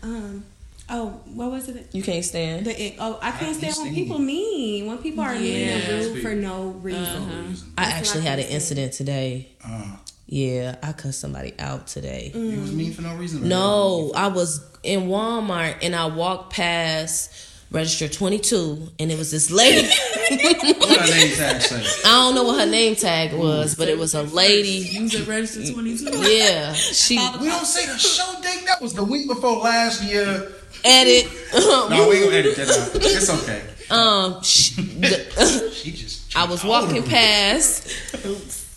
[0.03, 0.45] Um.
[0.91, 1.89] Oh, what was it?
[1.93, 2.67] You can't stand.
[2.67, 3.95] The oh, I can't I stand when understand.
[3.95, 5.77] people mean when people are mean Yeah.
[5.77, 7.57] and rude for no reason.
[7.79, 9.49] I actually I had an can't incident today.
[9.67, 12.33] Uh, Yeah, I cussed somebody out today.
[12.35, 13.49] you was mean for no reason.
[13.49, 17.33] No, I was in Walmart and I walked past
[17.71, 19.89] register 22 and it was this lady.
[20.25, 21.63] What her name tag?
[22.07, 24.71] I don't know what her name tag was, but it was a lady.
[24.99, 26.05] Use it register 22.
[26.31, 28.65] Yeah, she We don't say the show date.
[28.67, 30.53] That was the week before last year.
[30.85, 31.31] edit.
[31.55, 32.91] No, we gonna edit that out.
[32.95, 33.63] It's okay.
[33.91, 36.35] um, sh the, She just.
[36.37, 37.89] I was walking past,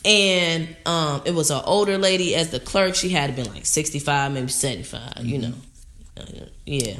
[0.05, 2.93] and um, it was an older lady as the clerk.
[2.95, 5.23] She had been like sixty five, maybe seventy five.
[5.25, 5.53] You know,
[6.65, 6.95] Yeah.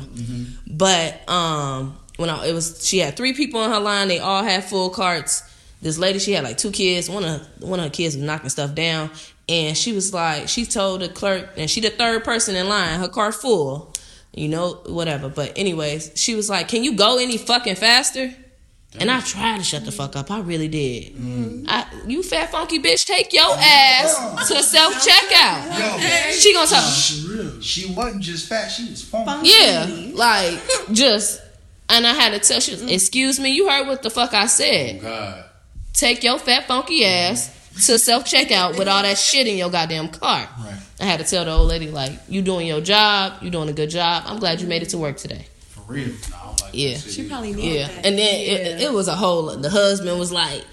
[0.67, 4.08] But um, when I it was, she had three people on her line.
[4.08, 5.43] They all had full carts.
[5.82, 7.10] this lady she had like two kids.
[7.10, 9.12] One of one of her kids was knocking stuff down,
[9.49, 12.99] and she was like, she told the clerk, and she the third person in line.
[12.99, 13.93] Her car full,
[14.34, 15.30] you know, whatever.
[15.30, 18.34] But anyways, she was like, "Can you go any fucking faster?"
[18.99, 20.32] And I tried to shut the fuck up.
[20.32, 21.13] I really did.
[21.67, 24.15] I, you fat funky bitch, take your ass
[24.48, 26.32] to self checkout.
[26.32, 26.82] She gonna tell.
[26.90, 29.50] she she wasn't just fat; she was funky.
[29.50, 30.60] Yeah, like
[30.92, 31.42] just.
[31.90, 32.90] And I had to tell she was, mm-hmm.
[32.90, 34.98] excuse me, you heard what the fuck I said.
[35.00, 35.46] Oh, God.
[35.94, 37.50] Take your fat funky ass
[37.86, 40.50] to self checkout with all that shit in your goddamn car.
[40.60, 40.80] Right.
[41.00, 43.74] I had to tell the old lady like, you doing your job, you doing a
[43.74, 44.24] good job.
[44.26, 45.48] I'm glad you made it to work today.
[45.70, 46.08] For real.
[46.30, 46.94] Nah, I don't like Yeah.
[46.96, 48.06] that shit She probably needed Yeah, that.
[48.06, 49.56] and then it, it was a whole.
[49.56, 50.66] The husband was like,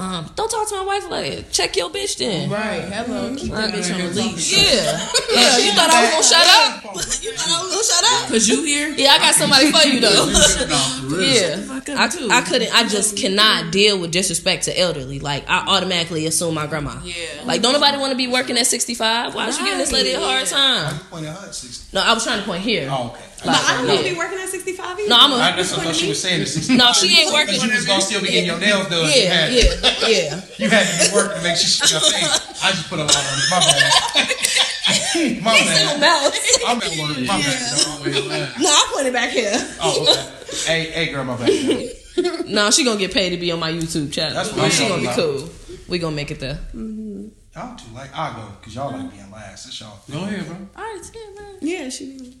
[0.00, 1.52] um, "Don't talk to my wife like that.
[1.52, 2.80] Check your bitch then." Right.
[2.82, 3.34] Hello.
[3.36, 4.52] Keep that bitch on the leash.
[4.56, 5.58] Yeah, yeah.
[5.58, 6.80] You thought I was gonna shut up?
[7.22, 8.28] You thought I was gonna shut up?
[8.30, 8.88] Cause you here?
[8.96, 10.26] Yeah, I got somebody for you though.
[10.70, 10.76] Nah,
[11.08, 11.22] for real.
[11.22, 12.28] Yeah, I, too.
[12.30, 12.72] I couldn't.
[12.74, 15.18] I just cannot deal with disrespect to elderly.
[15.20, 16.98] Like I automatically assume my grandma.
[17.04, 17.14] Yeah.
[17.44, 19.34] Like don't nobody want to be working at sixty five.
[19.34, 20.98] Why is she giving this lady a hard time?
[21.10, 21.94] Pointed at 60.
[21.96, 22.88] No, I was trying to point here.
[22.90, 23.24] Oh, okay.
[23.44, 25.08] But I don't need to be working at 65 either.
[25.08, 25.56] No, I'm I a.
[25.56, 26.44] just thought she was saying
[26.76, 27.54] No, she ain't working.
[27.54, 29.06] Because you was gonna still be getting your nails done.
[29.06, 29.62] you Yeah, had, yeah,
[30.08, 30.40] yeah.
[30.58, 32.24] You had to be working to make sure she got paid.
[32.62, 33.50] I just put a lot on it.
[33.50, 34.42] My bad.
[35.42, 36.00] My bad.
[36.00, 36.36] Mouth.
[36.66, 37.18] I'm at work.
[37.26, 37.76] My bad.
[37.76, 38.60] dog.
[38.60, 39.52] No, I put it back here.
[39.80, 40.66] Oh, okay.
[40.66, 41.90] Hey, hey, girl, my bad.
[42.46, 44.34] No, she gonna get paid to be on my YouTube channel.
[44.34, 45.48] That's what she gonna be cool.
[45.88, 46.58] We gonna make it there.
[46.74, 49.64] Y'all too like I go because y'all like being last.
[49.64, 49.98] That's y'all.
[50.10, 50.56] Go ahead, bro.
[50.76, 51.54] All right, ten, man.
[51.62, 52.36] Yeah, she.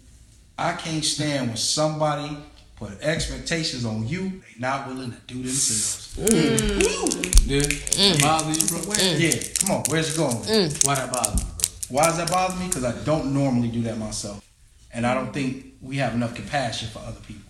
[0.60, 2.36] I can't stand when somebody
[2.76, 6.14] put expectations on you they not willing to do themselves.
[6.18, 6.56] Mm.
[6.58, 7.46] Mm.
[7.46, 7.60] Yeah.
[7.62, 8.20] Mm.
[8.20, 8.78] Bother you, bro?
[8.80, 9.20] Mm.
[9.20, 10.36] Yeah, come on, where's it going?
[10.84, 11.68] Why that bother you, bro?
[11.88, 12.68] Why does that bother me?
[12.68, 14.44] Because I don't normally do that myself,
[14.92, 17.42] and I don't think we have enough compassion for other people.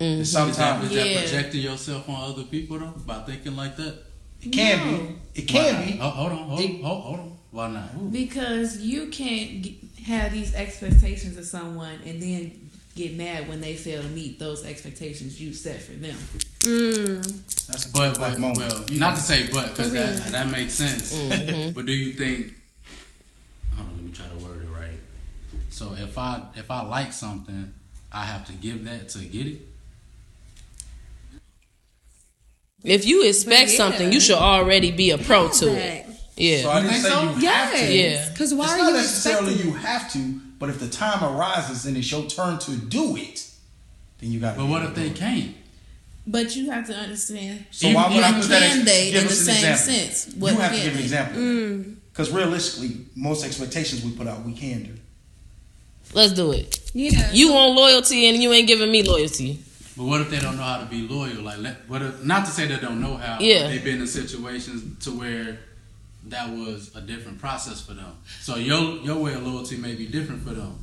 [0.00, 1.20] And Is that, Sometimes is that Yeah.
[1.20, 3.94] projecting yourself on other people though by thinking like that?
[4.48, 5.14] It can be.
[5.34, 5.98] It can Why be.
[6.00, 7.38] Oh, hold on, hold on, hold, hold on.
[7.50, 7.90] Why not?
[7.96, 8.08] Ooh.
[8.08, 9.66] Because you can't
[10.04, 14.64] have these expectations of someone and then get mad when they fail to meet those
[14.66, 16.16] expectations you set for them.
[17.68, 18.58] That's a But, but moment.
[18.58, 21.14] well, not to say but because that that makes sense.
[21.14, 21.72] Mm-hmm.
[21.72, 22.54] But do you think?
[23.76, 24.98] Hold on, let me try to word it right.
[25.70, 27.72] So if I if I like something,
[28.12, 29.60] I have to give that to get it.
[32.84, 33.76] If you expect Yeah.
[33.76, 36.06] something, you should already be a pro to it.
[36.36, 36.62] Yeah.
[36.62, 37.22] So I didn't say so?
[37.38, 37.92] you have to.
[37.94, 38.28] Yeah.
[38.30, 39.72] Because why it's are not you necessarily expecting?
[39.72, 43.44] you have to, but if the time arises and it's your turn to do it,
[44.20, 44.56] then you got.
[44.56, 45.54] But what if they can't?
[46.26, 47.64] But you have to understand.
[47.70, 48.60] So why would I even put that?
[48.70, 49.94] can ex- they give in the us an same example.
[49.94, 50.34] sense?
[50.36, 51.40] What you have to can give an example.
[51.40, 51.94] Mm.
[52.12, 54.92] Because realistically, most expectations we put out, we can do.
[56.14, 56.78] Let's do it.
[56.94, 57.30] Yeah.
[57.32, 59.60] You want loyalty and you ain't giving me loyalty.
[59.98, 61.42] But what if they don't know how to be loyal?
[61.42, 61.58] Like,
[61.88, 63.38] what if, not to say they don't know how.
[63.40, 63.66] Yeah.
[63.66, 65.58] They've been in situations to where
[66.28, 68.12] that was a different process for them.
[68.40, 70.78] So your your way of loyalty may be different for them.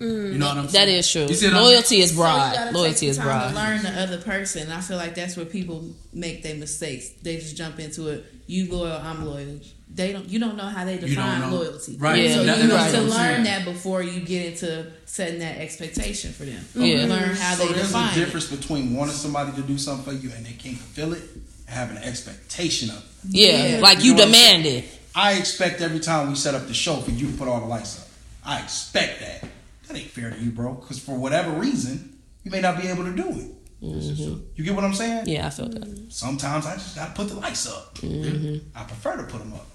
[0.00, 0.96] Mm, you know what I'm That saying?
[0.98, 1.22] is true.
[1.26, 2.54] You see what I'm- Loyalty is broad.
[2.54, 3.50] gotta Loyalty take is broad.
[3.50, 4.70] To learn the other person.
[4.70, 7.10] I feel like that's where people make their mistakes.
[7.22, 8.24] They just jump into it.
[8.46, 9.60] You loyal, I'm loyal.
[9.92, 10.28] They don't.
[10.28, 11.96] You don't know how they define loyalty.
[11.98, 12.22] Right.
[12.24, 13.44] Yeah, So that- you need that's to learn saying.
[13.44, 16.64] that before you get into setting that expectation for them.
[16.74, 17.06] Yeah.
[17.06, 18.24] Learn how so they there's define a it.
[18.24, 21.42] difference between wanting somebody to do something for you and they can't fulfill it, and
[21.66, 23.02] having an expectation of it.
[23.30, 23.80] Yeah, Yeah.
[23.80, 24.84] like You you know demand it.
[25.14, 27.66] I expect every time we set up the show for you to put all the
[27.66, 28.06] lights up.
[28.44, 29.44] I expect that.
[29.88, 30.74] That ain't fair to you, bro.
[30.74, 33.54] Because for whatever reason, you may not be able to do it.
[33.82, 34.40] Mm-hmm.
[34.54, 35.24] You get what I'm saying?
[35.26, 36.06] Yeah, I feel that.
[36.10, 37.96] Sometimes I just gotta put the lights up.
[37.98, 38.58] Mm-hmm.
[38.78, 39.66] I prefer to put them up.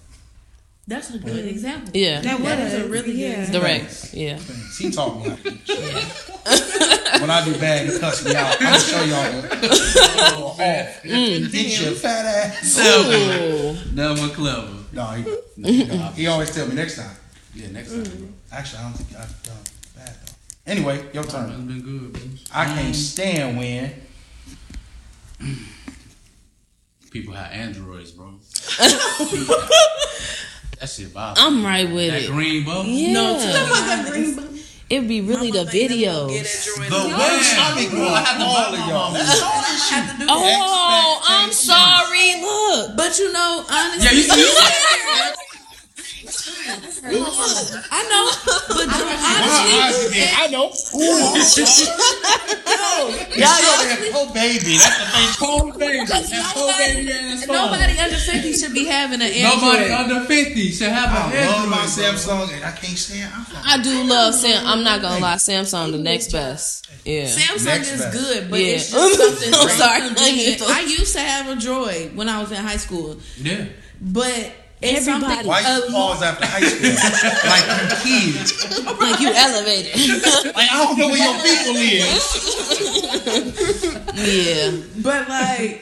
[0.88, 1.92] That's a good example.
[1.96, 2.22] Yeah.
[2.22, 3.42] That That is a was, really good yeah.
[3.42, 3.62] example.
[3.62, 4.14] Direct.
[4.14, 4.38] Yeah.
[4.38, 4.78] Thanks.
[4.78, 8.56] He taught me how to when I do bad, he cuss me out.
[8.60, 9.44] I'm gonna show y'all.
[10.38, 10.58] Oh, off.
[10.60, 11.52] Mm.
[11.52, 12.78] Get your fat ass.
[12.80, 13.94] Ooh.
[13.96, 14.74] Never clever.
[14.94, 15.24] No, he,
[15.86, 17.16] no, he always tell me next time.
[17.54, 18.04] Yeah, next time.
[18.04, 18.12] bro.
[18.12, 18.26] Mm-hmm.
[18.54, 19.56] Actually, I don't think I've done
[19.96, 20.72] bad though.
[20.72, 21.68] Anyway, your It's turn.
[21.68, 22.22] been good, bro.
[22.54, 23.92] I can't stand when
[27.12, 28.26] People have androids, bro.
[30.86, 31.66] that shit bothers I'm me.
[31.66, 32.32] right with that it.
[32.32, 32.86] green bubble.
[32.90, 33.14] Yeah.
[33.14, 36.30] No, to be honest, It'd be really the videos.
[36.30, 39.14] the worst I mean, bro, I have all of y'all.
[39.14, 39.98] That's all this shit.
[39.98, 42.38] have to do Oh, I'm sorry.
[42.40, 42.96] Look.
[42.96, 45.45] But you know, honestly, Yeah, you see, you see
[46.68, 48.26] I know.
[48.76, 50.34] But My honestly, eyes again.
[50.36, 50.74] I know.
[53.36, 53.52] Y'all,
[54.18, 55.30] Oh baby, that's the thing.
[55.38, 56.06] Poor baby.
[56.06, 57.56] That poor baby ass phone.
[57.56, 59.92] nobody under fifty should be having an Nobody Android.
[60.18, 61.78] under 50 should have I love my.
[61.86, 63.32] Samsung, and I can't stand.
[63.32, 63.62] iPhone.
[63.64, 64.66] I do love Sam.
[64.66, 65.36] I'm not gonna lie.
[65.36, 66.88] Samsung the next best.
[67.06, 67.26] Yeah.
[67.26, 68.18] Samsung Next is best.
[68.18, 68.68] good, but Yeah.
[68.76, 70.02] it's just something I'm sorry.
[70.76, 73.66] I used to have a Droid when I was in high school, Yeah.
[74.02, 74.52] but
[74.86, 75.34] it's Everybody.
[75.34, 75.48] something.
[75.48, 76.90] Why you a pause after high school?
[77.52, 77.66] like
[78.06, 78.50] you kids.
[79.00, 79.94] like you elevated.
[80.56, 82.24] Like I don't know where your people is.
[84.16, 85.02] yeah.
[85.02, 85.82] But like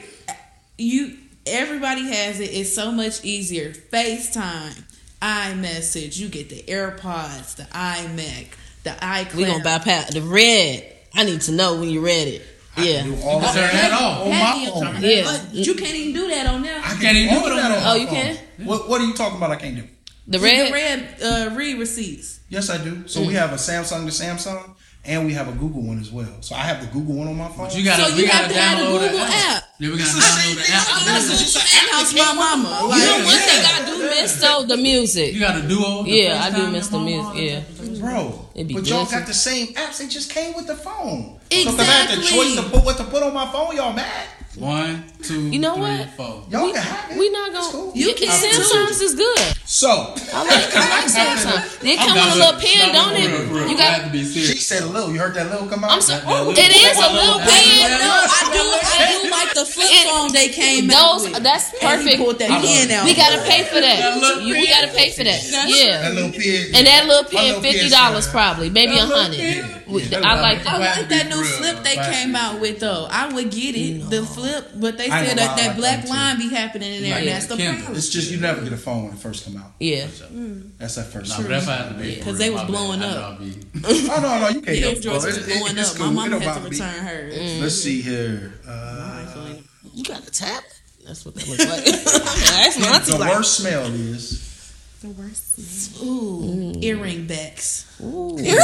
[0.78, 2.46] you everybody has it.
[2.52, 3.72] It's so much easier.
[3.72, 4.82] FaceTime,
[5.22, 8.48] iMessage, you get the AirPods, the iMac,
[8.84, 9.36] the iCloud.
[9.36, 10.89] We gonna bypass the red.
[11.13, 12.42] I need to know when you read it.
[12.77, 13.03] Yeah.
[13.03, 14.21] Do all You of can turn that that off.
[14.23, 14.88] on my Heavy phone.
[14.88, 15.23] on- Yeah.
[15.23, 16.79] But you can't even do that on there.
[16.83, 18.38] I can't even do it that on my Oh, you can?
[18.63, 19.51] What What are you talking about?
[19.51, 19.83] I can't do.
[20.27, 20.71] The The red.
[20.73, 22.39] red uh, read receipts.
[22.49, 23.03] Yes, I do.
[23.07, 23.27] So Mm.
[23.27, 24.71] we have a Samsung to Samsung,
[25.05, 26.38] and we have a Google one as well.
[26.41, 27.67] So I have the Google one on my phone.
[27.67, 29.57] But you gotta, So we you gotta have to have the Google app.
[29.57, 29.63] app.
[29.79, 30.75] Yeah, we gotta It's the same download the thing.
[30.75, 30.88] app.
[30.88, 31.31] I That's know.
[31.33, 31.89] what you saying.
[31.91, 32.79] House my mama.
[32.81, 35.33] You Like, know one thing I do miss though the music.
[35.33, 36.03] You got a duo.
[36.03, 37.99] the Yeah, I do miss the mama, music, all that.
[37.99, 39.97] Bro, It'd but y'all got the same apps.
[39.97, 41.39] They just came with the phone.
[41.63, 43.76] So 'cause I had the choice to put what to put on my phone.
[43.76, 44.26] Y'all mad?
[44.56, 46.09] One, two, You know three, what?
[46.12, 46.43] four.
[46.49, 47.17] Y'all We, can have it.
[47.17, 47.71] we not gonna.
[47.71, 47.91] cool.
[47.95, 48.59] You You can can too.
[48.62, 49.39] Samsung's is good.
[49.65, 51.79] So I like, I like Samsung.
[51.79, 53.27] They come with a little pen, don't no, it?
[53.31, 53.67] real, real.
[53.69, 53.93] You I got.
[53.93, 55.12] have to be she said a little.
[55.12, 55.91] You heard that little come out?
[55.91, 56.21] I'm sorry.
[56.21, 57.89] That It is a little little- pen.
[57.99, 58.63] no, I do.
[58.83, 61.41] I do like the flip It- phone they came out with.
[61.41, 62.17] That's And he perfect.
[62.17, 63.05] pulled that pen out.
[63.05, 64.41] We gotta pay for That that.
[64.43, 65.41] You, we gotta pay for that.
[65.51, 66.09] That Yeah.
[66.13, 66.75] little pin.
[66.75, 69.39] And that little My pen, fifty dollars probably, maybe a hundred.
[69.39, 69.79] pen.
[69.88, 70.97] Yeah, I like I that.
[70.97, 73.07] like that new flip they came out with though.
[73.12, 76.38] I would get it, the flip, but they I said that that like black line
[76.38, 77.76] be happening in there, and that's the Kindle.
[77.76, 77.97] problem.
[77.97, 79.71] It's just you never get a phone when it first come out.
[79.80, 80.02] Yeah.
[80.06, 80.78] That's mm.
[80.78, 81.30] that first.
[81.32, 82.15] Nah, but that's how it be.
[82.15, 82.71] Because they was My bad.
[82.71, 83.39] blowing I know up.
[83.39, 84.67] I be- Oh no, no, you can't.
[84.69, 85.13] Air help it, bro.
[85.13, 85.97] Jordans was It- it- blowing it's up.
[85.97, 86.12] cool.
[86.12, 86.69] My It mom had to bother me.
[86.69, 87.34] return hers.
[87.36, 87.67] Let's mm-hmm.
[87.69, 88.54] see here.
[88.67, 89.56] Uh,
[89.93, 90.63] You got the tap.
[91.06, 91.86] That's what that looks like.
[91.86, 93.36] That's the like.
[93.36, 95.58] worst smell is The worst.
[96.02, 96.06] Mm.
[96.06, 97.86] Ooh, earring backs.
[98.02, 98.38] Ooh.
[98.39, 98.56] you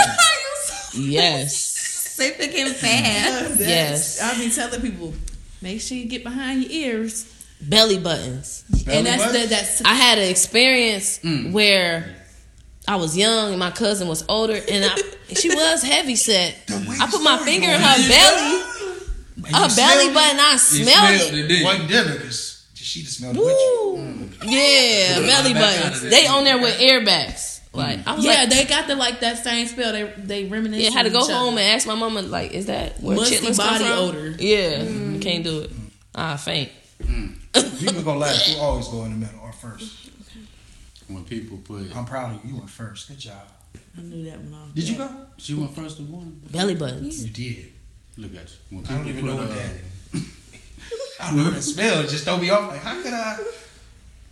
[1.12, 1.55] Yes.
[1.55, 3.59] say picking fast.
[3.59, 4.21] Yes.
[4.21, 5.13] I be telling people,
[5.61, 7.25] make sure you get behind your ears.
[7.61, 8.63] Belly buttons.
[8.85, 9.41] belly and that's button.
[9.41, 11.51] the, that's I had an experience Mm.
[11.51, 12.15] where
[12.87, 14.95] I was young and my cousin was older and I,
[15.35, 16.55] she was heavy set.
[16.69, 18.63] I put my finger in her belly,
[19.45, 20.39] And her belly smelled button.
[20.39, 21.19] I You smelled it.
[21.19, 21.81] smelled it, didn't Well, you?
[21.83, 23.93] you did because she just smelled it with you.
[23.93, 24.29] Woo.
[24.45, 26.01] Yeah, belly buttons.
[26.01, 26.31] They there.
[26.31, 27.48] on there with airbags.
[27.71, 28.08] Like mm.
[28.08, 29.91] I was yeah, like, they got the like that same spell.
[29.91, 30.82] They they reminisce.
[30.82, 31.62] yeah, had to go home other.
[31.62, 33.88] and ask my mama like, is that where Musty chitlins come from?
[33.88, 34.36] odor.
[34.39, 35.17] Yeah, mm.
[35.17, 35.71] I can't do it.
[36.15, 36.71] I faint.
[37.79, 38.49] You can go last.
[38.49, 40.10] You always go in the middle or first.
[41.08, 42.51] When people put, I'm proud of you.
[42.51, 43.08] You went first.
[43.08, 43.47] Good job.
[43.97, 44.73] I knew that one off.
[44.73, 45.10] Did you go?
[45.38, 46.41] she went first to one.
[46.51, 47.23] Belly buttons.
[47.25, 47.71] You did.
[48.17, 48.77] Look at you.
[48.77, 49.71] When I don't people even know what uh, that
[50.13, 50.23] is.
[51.19, 52.03] I don't know what it smell.
[52.03, 52.69] Just throw me off.
[52.69, 53.38] Like, how could I?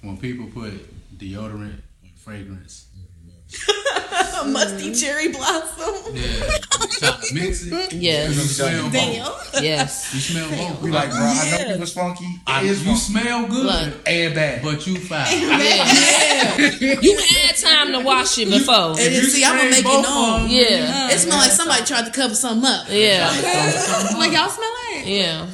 [0.02, 0.74] When people put
[1.18, 2.87] deodorant and fragrance,
[4.48, 4.94] musty hmm.
[4.94, 6.16] cherry blossom.
[6.16, 6.58] yeah,
[7.00, 7.94] trying to mix it.
[7.94, 8.36] Yes.
[8.36, 9.26] You smell Damn.
[9.26, 9.62] both.
[9.62, 10.14] Yes.
[10.14, 10.82] You smell both.
[10.82, 11.20] We like, bro.
[11.20, 12.26] I know you was funky.
[12.46, 13.00] I, is you funky.
[13.00, 14.02] smell good, Look.
[14.06, 14.64] and bad.
[14.64, 15.32] but you foul.
[15.32, 18.90] You had time to wash it before.
[18.90, 20.36] And then, see, I'm gonna make it known.
[20.36, 21.10] of them, Yeah.
[21.12, 22.88] It smells like somebody tried to cover something up.
[22.90, 23.28] Yeah.
[24.18, 25.08] Like y'all smell like.
[25.08, 25.48] Yeah.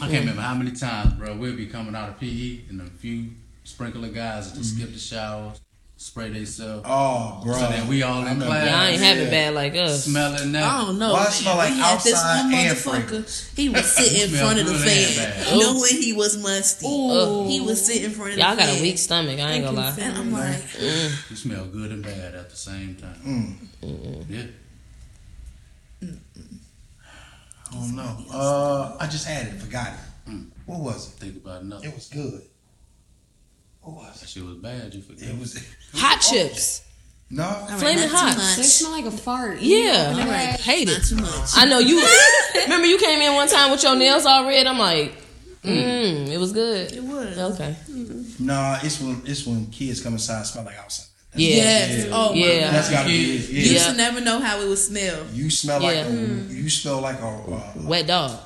[0.00, 1.36] I can't remember how many times, bro.
[1.36, 3.30] We'll be coming out of PE and a few
[3.64, 5.60] sprinkler guys that just skip the showers,
[6.06, 6.82] spray themselves.
[6.86, 7.54] oh, bro.
[7.54, 8.66] So then we all in class.
[8.66, 9.22] Yeah, I ain't have Yeah.
[9.24, 10.04] it bad like us.
[10.04, 10.62] Smelling that.
[10.62, 11.12] I don't know.
[11.12, 11.32] Why it man.
[11.32, 13.54] smell like we had this outside one and motherfucker.
[13.56, 16.86] He was sitting in front of the fan, knowing he was musty.
[16.86, 17.48] Ooh.
[17.48, 18.78] He was sitting in front of Y'all the got fan.
[18.78, 19.40] a weak stomach.
[19.40, 19.96] I ain't gonna lie.
[20.00, 23.68] And I'm like, You smell good and bad at the same time.
[24.28, 24.42] Yeah.
[27.68, 28.16] I don't know.
[28.32, 29.60] Uh, I just had it.
[29.60, 30.30] Forgot it.
[30.30, 30.46] Mm.
[30.66, 31.18] What was it?
[31.18, 31.64] Think about it?
[31.66, 31.90] nothing.
[31.90, 32.42] It was good.
[33.86, 34.28] What was it?
[34.28, 34.92] shit was bad.
[34.94, 35.28] You forget.
[35.28, 35.64] It was.
[35.94, 36.82] Hot chips.
[37.30, 37.44] No.
[37.78, 38.36] Flaming not too hot.
[38.36, 38.56] much.
[38.56, 39.60] They smell like a fart.
[39.60, 40.10] Yeah.
[40.16, 41.04] You know, like, Hate not it.
[41.04, 41.50] too much.
[41.54, 42.04] I know you.
[42.64, 44.66] Remember you came in one time with your nails all red.
[44.66, 45.12] I'm like,
[45.62, 46.92] mm, it was good.
[46.92, 47.38] It was.
[47.38, 47.76] Okay.
[48.38, 51.06] Nah, it's when it's when kids come inside smell like outside.
[51.34, 51.56] Yeah.
[51.56, 52.08] Yes.
[52.12, 52.60] Oh my Yeah.
[52.60, 52.74] god.
[52.74, 53.50] That's gotta be it.
[53.50, 53.72] You Yeah.
[53.72, 53.78] Yeah.
[53.86, 55.26] should never know how it would smell.
[55.32, 56.06] You smell like Yeah.
[56.06, 56.12] a,
[56.52, 57.26] you smell like a.
[57.26, 58.38] Uh, Wet dog.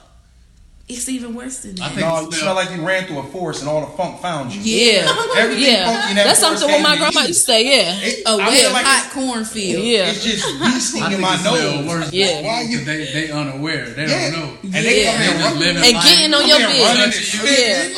[0.91, 1.95] It's even worse than I that.
[1.95, 3.93] think no, it you smell- smell like you ran through a forest and all the
[3.97, 4.61] funk found you.
[4.63, 5.07] Yeah.
[5.37, 6.11] Everything funky Yeah.
[6.11, 7.29] in that That's something what my grandma you.
[7.29, 7.65] used to say.
[7.65, 7.99] Yeah.
[8.03, 9.85] It, A I wet, like hot cornfield.
[9.85, 10.11] Yeah.
[10.11, 10.47] it's, it's just
[10.95, 11.87] yeasting I in my it nose.
[11.89, 12.13] worse.
[12.13, 12.43] Yeah.
[12.43, 12.85] Why you?
[12.85, 13.91] They they unaware.
[13.91, 14.31] They Yeah.
[14.31, 14.59] don't know.
[14.65, 15.13] And they Yeah.
[15.13, 15.59] come They here just running.
[15.61, 17.49] living And getting on your here running and business.
[17.49, 17.97] shit.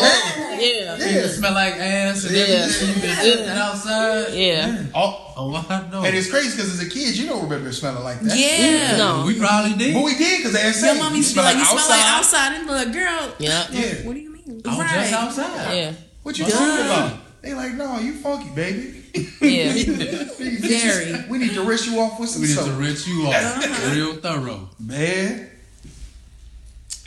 [0.62, 0.96] Yeah.
[0.96, 1.24] Yeah.
[1.24, 2.42] It smell like ass and Yeah.
[2.44, 2.88] everything.
[2.94, 4.34] You been sitting outside.
[4.34, 4.82] Yeah.
[4.94, 6.04] Oh, Oh, I know.
[6.04, 8.36] and it's crazy because as a kid, you don't remember smelling like that.
[8.38, 8.96] Yeah.
[8.96, 9.24] No.
[9.26, 9.94] we probably did.
[9.94, 11.72] But we did because they said Your mom you used to be smell like, like
[11.72, 12.52] you smell like outside.
[12.52, 12.60] outside.
[12.60, 13.66] And the girl, Yeah.
[13.70, 13.94] Yeah.
[14.06, 14.62] What do you mean?
[14.64, 14.90] I was Right.
[15.10, 15.74] just outside.
[15.76, 15.92] Yeah.
[16.22, 16.50] What you Duh.
[16.50, 17.18] talking about?
[17.42, 19.02] They like, no, you funky, baby.
[19.40, 19.72] Yeah.
[20.38, 21.24] Very.
[21.28, 23.94] We need to rinse you off with some We need to rinse you off uh-huh.
[23.94, 24.68] real thorough.
[24.78, 25.48] Man,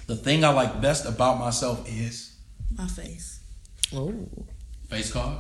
[0.08, 2.32] The thing I like best about myself is
[2.78, 3.35] My face.
[3.94, 4.14] Oh,
[4.90, 5.38] Face card.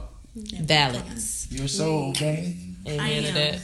[0.61, 1.47] balance.
[1.49, 2.55] you're so okay.
[2.87, 3.59] Amen to that.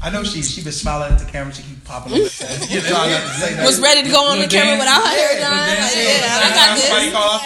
[0.00, 1.52] I know she she been smiling at the camera.
[1.52, 2.18] She keep popping up.
[2.30, 2.50] Trying
[3.10, 3.66] not to say that.
[3.66, 5.68] Was ready to go on the Little camera without her hair Yeah, done.
[5.68, 5.96] the dance.
[5.96, 7.14] Yeah, I got Somebody this.
[7.14, 7.42] call us,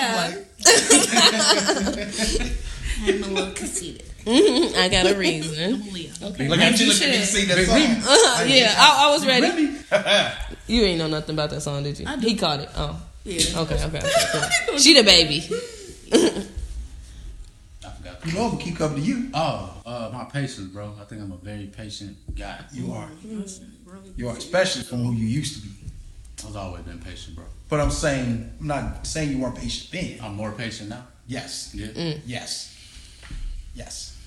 [3.06, 4.04] like, I'm a little conceited.
[4.76, 5.74] I got a reason.
[5.74, 6.12] I'm a Leo.
[6.20, 7.76] Look at you, look at me, sing that song.
[7.80, 9.46] Uh-huh, yeah, I, I was ready.
[10.68, 12.06] You ain't know nothing about that song, did you?
[12.06, 12.16] I.
[12.18, 12.68] He caught it.
[12.76, 13.60] Oh, Yeah.
[13.60, 13.98] okay, okay.
[13.98, 14.10] okay
[14.68, 14.78] cool.
[14.78, 15.40] She the baby.
[16.12, 18.24] I forgot.
[18.26, 19.30] You know, I'm gonna keep coming to you.
[19.34, 20.94] Oh, uh, my patience, bro.
[21.00, 22.60] I think I'm a very patient guy.
[22.72, 23.08] You are.
[24.16, 25.74] You are, especially from who you used to be.
[26.46, 27.44] I've always been patient, bro.
[27.68, 30.18] But I'm saying, I'm not saying you weren't patient then.
[30.24, 31.06] I'm more patient now.
[31.26, 31.72] Yes.
[31.74, 31.86] Yeah.
[31.88, 32.20] Mm.
[32.26, 32.76] Yes.
[33.74, 34.18] Yes.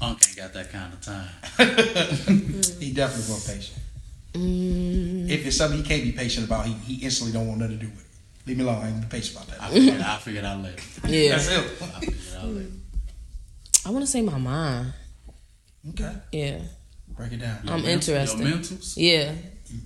[0.00, 1.28] Unc ain't got that kind of time.
[2.80, 3.78] he definitely more patient.
[4.34, 7.78] Mm, If it's something he can't be patient about, he, he instantly don't want nothing
[7.78, 8.06] to do with it.
[8.46, 8.82] Leave me alone.
[8.82, 9.62] I ain't be patient about that.
[9.62, 9.74] I that.
[9.74, 10.82] figured, I figured out later.
[11.08, 11.58] yeah, That's it.
[11.82, 12.70] I figured out later.
[13.86, 14.92] I want to say my mind.
[15.90, 16.12] Okay.
[16.32, 16.58] Yeah,
[17.16, 17.58] Break it down.
[17.68, 18.40] I'm Your interested.
[18.40, 18.94] mentals?
[18.96, 19.32] Yeah,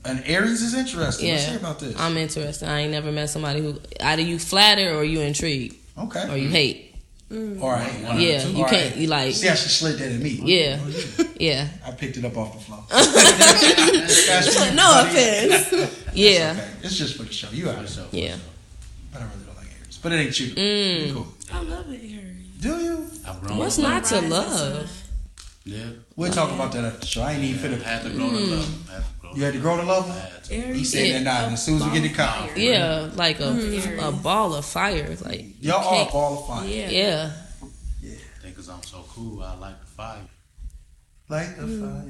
[0.04, 1.30] An Aries is interesting.
[1.30, 1.50] Let's yeah.
[1.50, 1.98] hear about this.
[1.98, 2.68] I'm interested.
[2.68, 5.74] I ain't never met somebody who either you flatter or you intrigue.
[5.98, 6.28] okay.
[6.30, 6.85] or you hate.
[7.28, 7.92] All right.
[8.04, 8.52] One of the Yeah, two.
[8.52, 8.90] you All can't.
[8.90, 8.96] right.
[8.96, 9.34] You like.
[9.34, 10.40] See how she slid that at me.
[10.44, 10.78] Yeah,
[11.40, 12.84] yeah, I picked it up off the floor.
[12.90, 15.08] That's for you, No buddy.
[15.50, 16.06] offense.
[16.14, 16.70] yeah, Okay.
[16.82, 17.48] It's just for the show.
[17.50, 17.86] You For are.
[17.86, 18.36] sure, for Yeah.
[19.12, 19.98] But I really don't like Aries.
[20.02, 20.46] But it ain't you.
[20.54, 21.14] Mm.
[21.14, 21.26] Cool.
[21.52, 22.46] I love it, Aries.
[22.60, 23.06] Do you?
[23.26, 24.90] I've grown What's not to love?
[25.64, 25.84] Yeah.
[26.14, 27.22] We'll talk about that after the show.
[27.22, 27.82] I ain't even I finna.
[27.82, 29.04] had to grow to love.
[29.42, 30.74] I had to grow You had to grow to love I him?
[30.74, 31.52] He said that now.
[31.52, 32.56] As soon as we get the college.
[32.56, 34.08] Yeah, like a Mm.
[34.08, 35.16] a ball of fire.
[35.24, 36.68] Like you Y'all all can't- qualified.
[36.68, 36.88] Yeah.
[36.90, 37.30] Yeah,
[38.42, 40.20] think because I'm so cool, I like the fire.
[41.28, 42.04] Like the fire.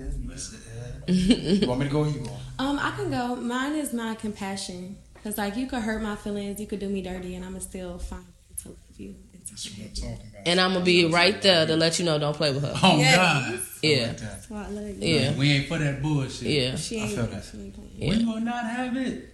[1.09, 2.31] You want me to go or you go?
[2.59, 3.37] Um, I can go.
[3.37, 4.97] Mine is my compassion.
[5.23, 7.99] Cause like you could hurt my feelings, you could do me dirty, and I'ma still
[7.99, 8.25] find
[8.63, 9.15] to love you.
[9.51, 10.47] That's what I'm talking about.
[10.47, 12.19] and I'm gonna be right there to let you know.
[12.19, 12.75] Don't play with her.
[12.83, 13.17] Oh Yes.
[13.17, 14.19] God, Yeah, Like that.
[14.21, 15.09] That's why I love you.
[15.17, 16.49] yeah, we ain't for that bullshit.
[16.49, 16.77] yeah.
[16.77, 17.45] She I ain't, feel that.
[17.45, 17.91] she ain't playing.
[17.97, 18.11] Yeah.
[18.19, 19.33] We will not have it.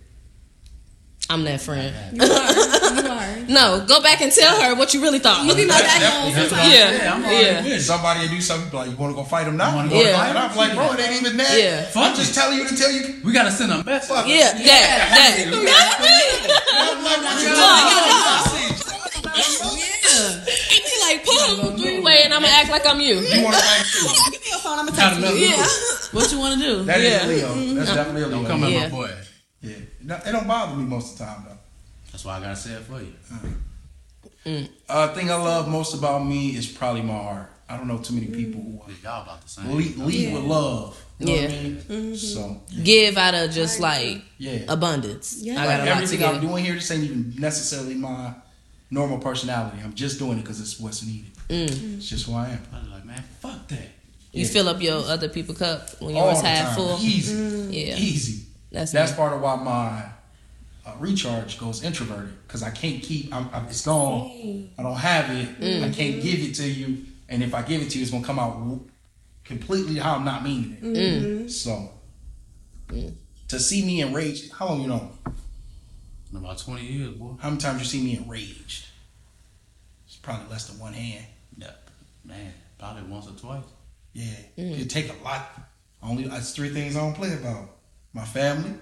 [1.31, 1.95] I'm that friend.
[2.13, 2.53] You are.
[2.53, 3.29] You are.
[3.49, 5.45] No, go back and tell her what you really thought.
[5.47, 6.73] You be my backbone That's sometimes.
[6.73, 7.63] Yeah, I'm already yeah.
[7.65, 7.83] with.
[7.83, 9.71] Somebody do something be like, you want to go fight him now?
[9.71, 10.37] You wanna You wanna go fight fight him?
[10.51, 11.59] I'm like, bro, it ain't even that.
[11.59, 11.91] Yeah.
[12.03, 13.21] I'm just telling you to tell you.
[13.25, 14.09] We gotta send a message.
[14.09, 14.27] Fuck.
[14.29, 15.79] Yeah, that, that.
[20.13, 23.15] He like pull three way, and I'm gonna act like I'm you.
[23.21, 24.31] You want to fight too?
[24.33, 24.79] Give me your phone.
[24.79, 25.27] I'ma text you.
[25.47, 25.67] Yeah,
[26.13, 26.83] What you want to do?
[26.85, 27.27] That is Yeah.
[27.29, 27.75] Leo.
[27.75, 28.37] That's definitely a Leo.
[28.39, 28.81] Don't come at Yeah.
[28.81, 29.11] my boy.
[29.61, 29.75] Yeah.
[30.03, 31.59] No, it don't bother me most of the time though.
[32.11, 33.13] That's why I gotta say it for you.
[33.33, 33.49] Uh-huh.
[34.47, 34.69] Mm.
[34.89, 37.49] Uh, thing I love most about me is probably my heart.
[37.69, 39.71] I don't know too many people who are Y'all about the same.
[39.71, 41.03] lead, lead with love.
[41.21, 41.41] You know Yeah.
[41.43, 41.77] what I mean?
[41.77, 42.15] Mm-hmm.
[42.17, 44.59] So give out of just like yeah.
[44.69, 45.39] abundance.
[45.41, 45.55] Yeah.
[45.55, 46.51] I Like got a lot to everything I'm give.
[46.51, 48.35] doing here, this ain't even necessarily my
[48.93, 49.79] normal personality.
[49.83, 51.33] I'm just doing it because it's what's needed.
[51.49, 51.97] Mm.
[51.97, 52.63] It's just who I am.
[52.73, 53.89] I was like, man, fuck that.
[54.33, 54.49] You Yeah.
[54.49, 56.99] fill up your other people cup when yours the half full.
[57.01, 57.35] Easy.
[57.71, 58.47] Yeah, Easy.
[58.71, 59.17] that's That's me.
[59.17, 60.05] part of why my
[60.87, 63.35] uh, recharge goes introverted because I can't keep.
[63.35, 64.69] I'm, I'm, it's gone.
[64.79, 65.61] I don't have it.
[65.61, 65.85] Mm.
[65.85, 67.05] I can't give it to you.
[67.29, 68.85] And if I give it to you, it's gonna come out w-
[69.45, 70.85] completely how I'm not meaning it.
[70.85, 71.51] Mm.
[71.51, 71.91] So
[73.49, 75.11] to see me enraged, how long you know?
[76.33, 77.35] In about 20 years, boy.
[77.41, 78.87] How many times you see me enraged?
[80.07, 81.25] It's probably less than one hand.
[81.59, 81.71] Yeah,
[82.25, 83.65] man, probably once or twice.
[84.15, 84.25] Yeah,
[84.59, 84.81] Mm.
[84.81, 85.61] it take a lot.
[86.03, 87.77] Only that's three things I don't play about:
[88.15, 88.73] my family,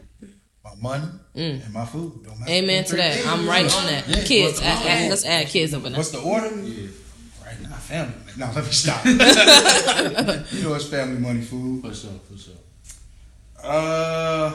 [0.65, 1.65] my money, Mm.
[1.65, 2.25] and my food.
[2.25, 2.53] Don't matter.
[2.53, 3.15] Amen to that.
[3.15, 3.27] things.
[3.27, 4.09] I'm right on that.
[4.09, 4.25] Yeah.
[4.25, 5.99] Kids, add, add, let's add kids over there.
[5.99, 6.49] What's the order?
[6.63, 6.89] Yeah.
[7.45, 8.15] Right now, family.
[8.37, 9.05] Now let me stop.
[9.07, 9.15] you
[10.63, 11.83] know it's family, money, food.
[11.83, 12.55] For sure, for sure.
[13.63, 14.53] Uh,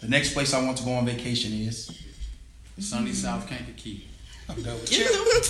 [0.00, 1.90] the next place I want to go on vacation is.
[2.78, 4.04] Sunny South Kankakee.
[4.48, 5.04] I'm done with you.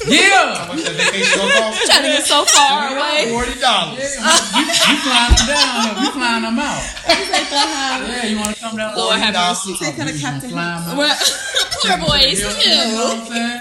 [0.06, 0.54] Yeah!
[0.54, 1.86] How much that vacation gonna cost?
[1.86, 3.26] Trying to get so far away.
[3.32, 3.98] Forty dollars.
[3.98, 5.94] you, you flying them down here.
[5.98, 6.84] We flying them out.
[7.08, 8.94] yeah, you want to come down?
[8.94, 9.50] Lord have $40.
[9.50, 9.72] mercy.
[9.74, 10.96] Oh, you gonna fly 'em out.
[10.96, 11.10] Well,
[11.82, 12.94] Poor boys, You know too.
[12.94, 13.60] what I'm saying?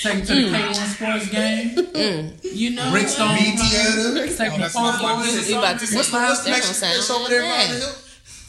[0.00, 0.72] Take them to the mm.
[0.72, 1.68] K1 sports game.
[1.76, 2.54] Mm.
[2.56, 3.36] You know, Rick Stone.
[3.36, 4.26] B theater.
[4.32, 5.26] Take oh, them to Oh, that's Four my Boys.
[5.26, 5.50] business.
[5.50, 7.44] You about to What's the what's the That next don't sound place over there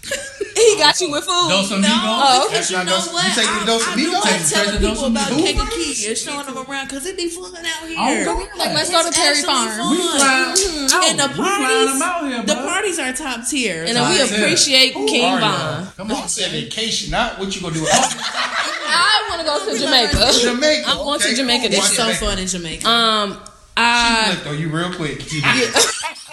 [0.01, 1.49] by the He got you with food.
[1.49, 1.91] Dos Amigos.
[1.93, 2.57] Oh, okay.
[2.59, 3.25] But you Not know Dos- what?
[3.25, 4.13] you take the I, Dos I do Amigos?
[4.13, 5.51] like Take the telling people about Amigos?
[5.61, 7.97] Kankakee and showing them around because it be fun out here.
[7.97, 9.77] Oh, go Like, let's go to It's Perry actually Farm.
[9.77, 9.91] fun.
[9.91, 11.05] We flying out.
[11.09, 13.83] And the parties, them out here, the parties are top tier.
[13.87, 14.37] And then we Top tier.
[14.37, 15.87] appreciate King are Von.
[15.97, 17.85] Come on, say vacation, not what you gonna do.
[17.89, 20.31] I want to go to Jamaica.
[20.41, 20.83] Jamaica.
[20.89, 21.69] I'm going to Jamaica cool.
[21.71, 22.25] this it's so Jamaica?
[22.25, 22.87] fun in Jamaica.
[22.89, 23.39] Um, She
[23.77, 25.21] I flipped on you real quick.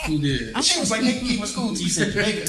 [0.07, 0.65] Who did?
[0.65, 2.43] She was like, "Hey, keep my school." You said Jamaica.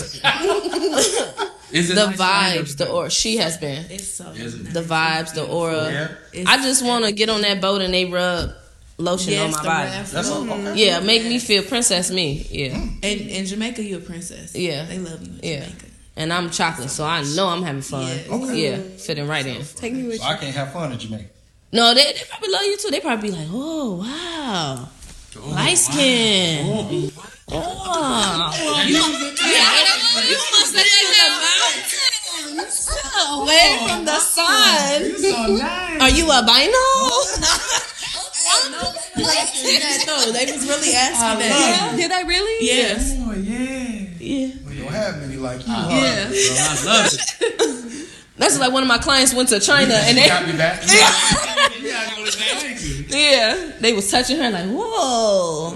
[1.72, 3.10] Is it the nice slang or- vibes, the aura.
[3.12, 4.74] She has been It's so Is nice.
[4.74, 5.91] the vibes, the aura.
[6.34, 6.43] Yeah.
[6.47, 8.52] I just want to get on that boat and they rub
[8.97, 9.89] lotion yes, on my the body.
[9.91, 10.12] raft.
[10.12, 10.74] That's okay.
[10.84, 12.47] Yeah, make me feel princess me.
[12.50, 12.93] Yeah, mm.
[13.04, 14.56] And in Jamaica, you're a princess.
[14.56, 14.86] Yeah.
[14.86, 15.60] they love you in Yeah.
[15.66, 15.86] Jamaica.
[16.18, 18.08] and I'm chocolate, so I know I'm having fun.
[18.08, 18.28] Yes.
[18.30, 18.72] Okay.
[18.72, 19.64] Yeah, fitting right in.
[19.64, 20.34] Take me with So you.
[20.34, 21.26] I can't have fun in Jamaica.
[21.72, 22.89] No, they, they probably love you too.
[22.89, 24.89] They probably be like, oh wow,
[25.41, 25.75] Oh, light wow.
[25.75, 26.67] skin.
[26.67, 26.87] Oh,
[27.51, 32.89] Oh, you, you must have been in the mountains.
[33.31, 35.01] away from the sun.
[35.01, 36.01] you so nice.
[36.01, 36.83] Are you albino?
[40.07, 41.93] no, they was really asking that.
[41.95, 42.65] Did I really?
[42.65, 43.15] Yes.
[43.19, 44.05] Oh yeah.
[44.19, 44.53] Yeah.
[44.67, 45.73] We don't have many like you.
[45.73, 45.89] huh?
[45.91, 46.27] Yeah.
[46.27, 47.95] Bro, I love it.
[48.39, 50.81] That's like one of my clients went to China and they got me back.
[51.81, 53.05] Yeah, I go to thank you.
[53.17, 55.71] yeah they was touching her like whoa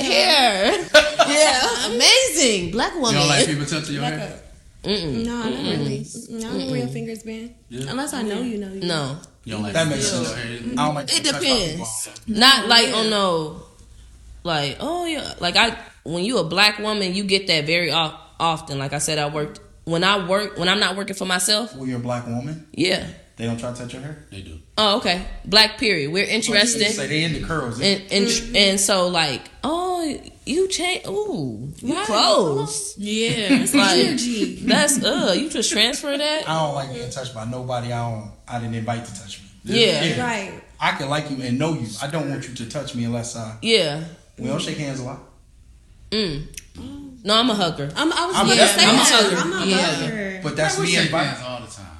[0.00, 0.72] hair
[1.28, 3.14] yeah amazing black You woman.
[3.20, 4.40] don't like people touching your hair?
[4.84, 5.24] Mm-mm.
[5.26, 6.06] No, not really.
[6.30, 7.54] No, I'm a real fingers band.
[7.68, 7.90] Yeah.
[7.90, 8.80] Unless I know you know you.
[8.82, 10.38] No, You don't like That makes touching sense.
[10.38, 10.72] your hair?
[10.78, 12.20] I don't like It to touch my depends.
[12.28, 13.62] not like oh no,
[14.44, 18.14] like oh yeah, like I when you a black woman you get that very o-
[18.40, 18.78] often.
[18.78, 21.74] Like I said, I worked when I work when I'm not working for myself.
[21.74, 22.66] Well, you're a black woman.
[22.72, 23.06] Yeah.
[23.36, 24.26] They don't try to touch your hair.
[24.32, 24.58] They do.
[24.76, 25.24] Oh okay.
[25.44, 26.10] Black period.
[26.12, 26.80] We're interested.
[26.80, 27.10] Say interested.
[27.10, 27.80] they into curls.
[27.80, 33.64] And, and and so like oh you change ooh you close Yeah.
[33.74, 34.56] like Energy.
[34.56, 37.92] that's uh you just transfer that I don't like being touched by nobody.
[37.92, 38.32] I don't.
[38.48, 39.48] I didn't invite to touch me.
[39.80, 40.60] yeah Right.
[40.80, 41.86] I can like you and know you.
[42.02, 43.56] I don't want you to touch me unless I.
[43.62, 44.02] yeah
[44.36, 45.20] We don't shake hands a lot.
[46.10, 46.44] mm.
[47.28, 49.36] No I'm a hugger I'm, I was I'm gonna a- say I'm a hugger.
[49.36, 49.76] I'm a Yeah.
[49.76, 50.40] hugger.
[50.44, 51.28] But that's we me shake inviting.
[51.34, 51.98] hands all the time.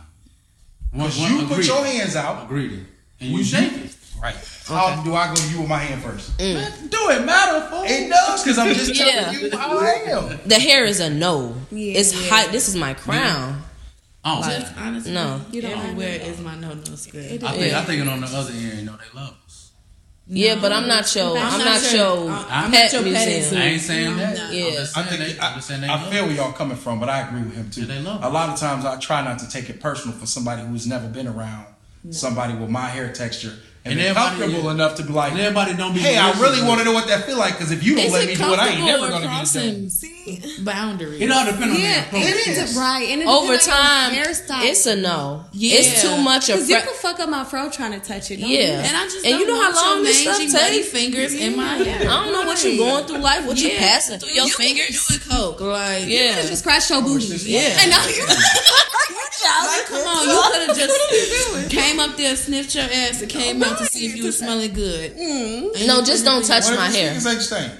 [0.92, 2.44] Once Because one, you put your hands out.
[2.44, 2.72] Agreed.
[3.20, 3.94] And Well, you shake it.
[4.22, 4.36] Right.
[4.66, 6.36] How do I go to you with my hand first?
[6.38, 6.90] Mm.
[6.90, 7.84] Do it matter, fool.
[7.86, 9.30] It does because I'm just telling Yeah.
[9.32, 10.40] you how I am.
[10.46, 11.98] the hair is a no Yeah.
[12.00, 13.64] it's hot this is my crown
[14.24, 15.40] Oh, Just honestly, No.
[15.52, 17.22] You don't everywhere like is my no no square.
[17.22, 17.80] It I think Yeah.
[17.80, 18.78] I think it on the other end.
[18.80, 19.34] You know they love
[20.30, 20.36] us.
[20.36, 23.02] yeah but I'm not your I'm, I'm not, not your your- I'm pet not your
[23.02, 23.56] petting museum zoo.
[23.56, 24.36] I ain't saying that.
[24.36, 24.44] No.
[24.44, 24.70] I'm Yeah.
[24.70, 26.28] just I saying think they, I, I'm saying they I feel us.
[26.28, 27.82] where y'all coming from, but I agree with him too.
[27.82, 30.26] Yeah, they love a lot of times I try not to take it personal for
[30.26, 31.66] somebody who's never been around
[32.10, 33.54] somebody with my hair texture
[33.88, 36.00] and, And been everybody- comfortable enough to be like, And everybody don't be.
[36.00, 38.12] hey, I really want to know what that feel like because if you don't Is
[38.12, 39.36] let me do it, I ain't never gonna get it done.
[39.36, 39.90] crossing
[40.64, 41.20] boundaries?
[41.22, 42.22] It all depends on Yeah, the approach.
[42.24, 43.08] it is right.
[43.08, 44.64] And it over depends on time hairstyle.
[44.64, 45.78] it's a no Yeah.
[45.80, 48.30] it's too much of Because you fre- can fuck up my fro trying to touch
[48.30, 48.40] it.
[48.40, 48.82] Don't Yeah.
[48.86, 50.88] And I just And you don't know how long this stuff takes?
[50.88, 52.00] fingers in my hair.
[52.10, 53.78] I don't know what you're going through life what you Yeah.
[53.78, 55.60] passing through your You can fingers do it, coke.
[55.60, 56.48] Like yeah you?
[56.48, 57.26] Just scratch your booty.
[57.44, 57.78] Yeah.
[57.80, 58.04] And now
[59.66, 63.62] Like, come on, you could have just came up there, sniffed your ass, and came
[63.62, 65.12] out to see if you were smelling good.
[65.12, 67.72] And no just don't touch What my if hair these niggas ain't stink?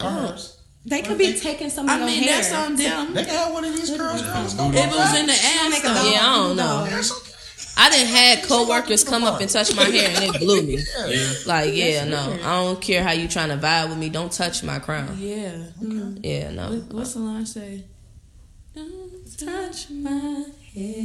[0.00, 0.52] Hers.
[0.84, 2.36] They could be taking some of I your mean, hair.
[2.36, 3.12] that's on them.
[3.14, 4.22] They can have one of these curls.
[4.22, 4.54] girls.
[4.54, 5.78] Go It was in the ass.
[5.80, 6.10] a though.
[6.10, 7.34] yeah I don't know That's.
[7.78, 10.78] I didn't had coworkers come up and touch my hair and it blew me.
[11.08, 11.32] Yeah.
[11.44, 14.08] Like, yeah, no, I don't care how you trying to vibe with me.
[14.08, 15.14] Don't touch my crown.
[15.18, 15.56] Yeah.
[16.22, 16.70] Yeah, no.
[16.70, 17.84] What, what's the line say?
[18.74, 20.44] Don't touch my
[20.76, 21.02] hair.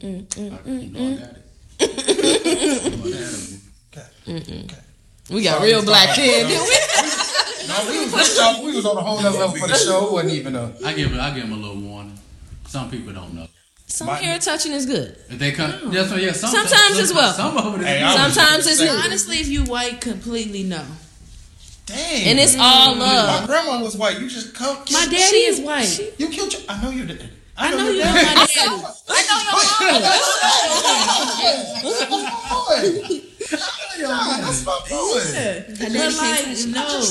[0.00, 0.58] Mm, mm, mm You I.
[0.66, 0.82] Mm.
[0.82, 1.18] You know
[4.36, 4.82] I got.
[5.28, 6.48] We got Sorry, real it's black not- then.
[7.68, 10.06] No, we was, we was- we was on a whole nother level for the show.
[10.06, 10.72] It wasn't even a.
[10.84, 12.16] I give I give them a little warning.
[12.68, 13.46] Some people don't know.
[13.88, 15.16] Some My- hair touching is good.
[15.28, 17.32] If they come, yeah, so yeah, some, Sometimes as well.
[17.32, 18.12] Some of it is Hey, good.
[18.16, 18.98] Sometimes just it's saying- new.
[19.04, 20.84] Honestly, if you white, completely no.
[21.86, 22.24] Dang.
[22.28, 23.40] And it's all love.
[23.40, 24.18] My grandma was white.
[24.20, 24.76] You just come.
[24.92, 25.84] My daddy She- is white.
[25.84, 26.62] she- You killed your.
[26.68, 27.30] I know you did.
[27.58, 28.34] I know your you know daddy.
[28.36, 29.56] my daddy.
[33.98, 35.20] That's my boy.
[35.78, 37.02] But like, no.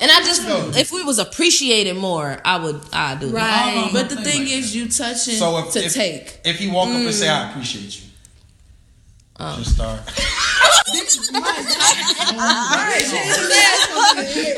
[0.00, 0.42] And I just,
[0.76, 3.28] if we was appreciated more, I would, I do.
[3.28, 3.84] Right.
[3.88, 6.40] Oh, But the thing like is, you touching So if, to if, take.
[6.44, 7.50] if he walk up and say, "I mm.
[7.50, 8.08] appreciate you,"
[9.38, 9.56] Oh.
[9.58, 10.00] just start.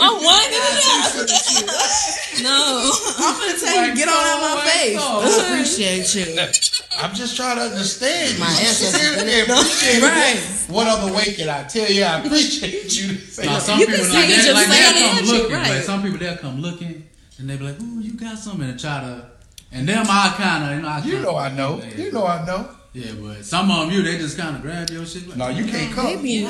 [0.00, 0.50] Oh, what?
[2.42, 2.90] no.
[3.18, 4.98] I'm gonna tell you, get on out my face.
[5.00, 6.40] I appreciate you.
[6.98, 8.38] I'm just trying to understand.
[8.38, 10.40] My You ancestors appreciate Right.
[10.68, 13.16] What other way can I tell you I appreciate you?
[13.18, 15.52] say Now, some You people can like, see they, just like they'll come it, looking.
[15.56, 15.70] right.
[15.70, 17.04] Like some people they'll come looking
[17.38, 19.30] and they be like, "Ooh, you got something," and try to.
[19.72, 21.82] And them I kind of, you know, I You know I know.
[21.96, 22.68] You know I know.
[22.94, 25.26] Yeah, but some of them you they just kind of grab your shit.
[25.28, 26.06] Like, No, you can't come.
[26.06, 26.44] They be,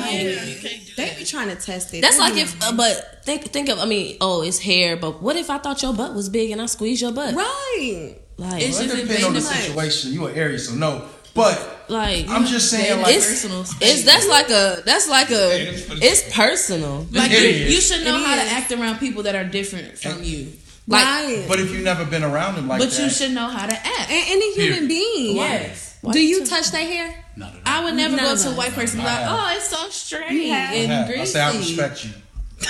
[0.95, 2.01] they be trying to test it.
[2.01, 5.23] That's They like if, uh, but think, think of, I mean, oh, it's hair, but
[5.23, 7.33] what if I thought your butt was big and I squeezed your butt?
[7.33, 8.15] right.
[8.37, 10.13] Like, It's Well, it just depends on the invading situation.
[10.13, 11.05] You an Aries, so no.
[11.33, 15.55] But like, I'm just saying, like, it's, personal it's that's like a that's like a
[15.59, 16.23] It is.
[16.33, 17.05] personal.
[17.11, 19.97] Like It you, you should know It how to act around people that are different
[19.97, 20.53] from you.
[20.87, 21.45] Like, right.
[21.47, 23.73] But if you've never been around them, like but that, you should know how to
[23.73, 24.09] act.
[24.11, 24.87] and any human Period.
[24.87, 25.35] being.
[25.35, 25.94] Yes.
[26.11, 27.25] Do you touch their hair?
[27.35, 27.61] Not at all.
[27.65, 29.89] I would never None go to a white person and be like, oh, it's so
[29.89, 30.71] straight You have.
[30.71, 31.09] I and have.
[31.09, 32.11] I say I respect you.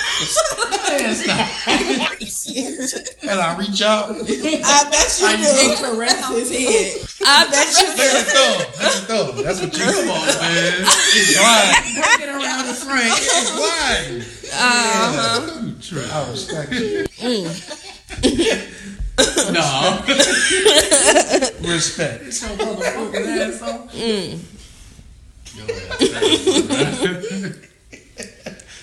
[3.22, 4.10] and I reach out.
[4.10, 4.14] I
[4.90, 7.08] bet you And caress his head.
[7.24, 8.58] I bet you at the thumb.
[8.58, 9.44] Look at the thumb.
[9.44, 10.74] That's what you Come on, man.
[10.82, 11.70] It's blind.
[12.18, 13.14] Get around the front.
[13.16, 14.24] It's blind.
[14.52, 15.70] Uh-huh.
[15.80, 16.08] True.
[16.10, 17.06] I respect you.
[19.50, 20.02] No.
[21.66, 22.24] Respect.
[22.24, 23.88] It's your motherfucking asshole.
[23.88, 24.38] Mm.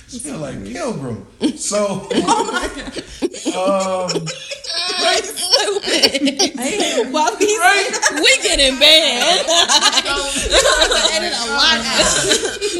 [0.07, 1.25] Smell like pilgrim.
[1.55, 2.67] So, oh my
[3.55, 4.25] um,
[7.11, 7.47] Well, we,
[8.21, 9.45] we getting banned.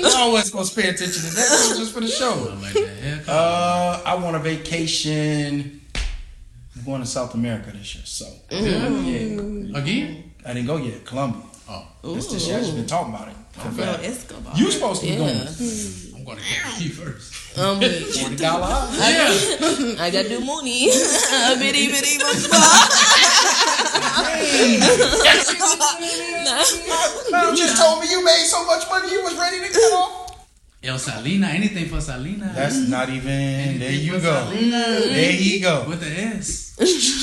[0.05, 2.33] I always gonna pay attention to that just for the show.
[2.51, 3.27] I like.
[3.27, 5.82] Uh, I want a vacation.
[6.75, 9.77] I'm going to South America this year, so yeah.
[9.77, 10.31] Again?
[10.45, 11.05] I didn't go yet.
[11.05, 11.43] Colombia.
[11.69, 12.57] Oh, That's this year.
[12.57, 13.35] I just been talking about it.
[13.75, 14.53] Bro, Escobar.
[14.55, 15.35] You supposed to be going.
[15.35, 16.13] Yeah.
[16.15, 17.57] I'm gonna get you first.
[17.57, 18.65] Um, Forty dollar.
[18.65, 20.89] I got do money.
[20.89, 22.17] A bitty bitty
[27.29, 30.22] You just told me you made so much money you was ready to cut off.
[30.83, 32.51] El Salina, anything for Salina.
[32.53, 33.79] That's not even.
[33.79, 34.45] There you go.
[34.49, 34.85] Salina.
[34.99, 35.85] There you go.
[35.87, 36.75] With the S.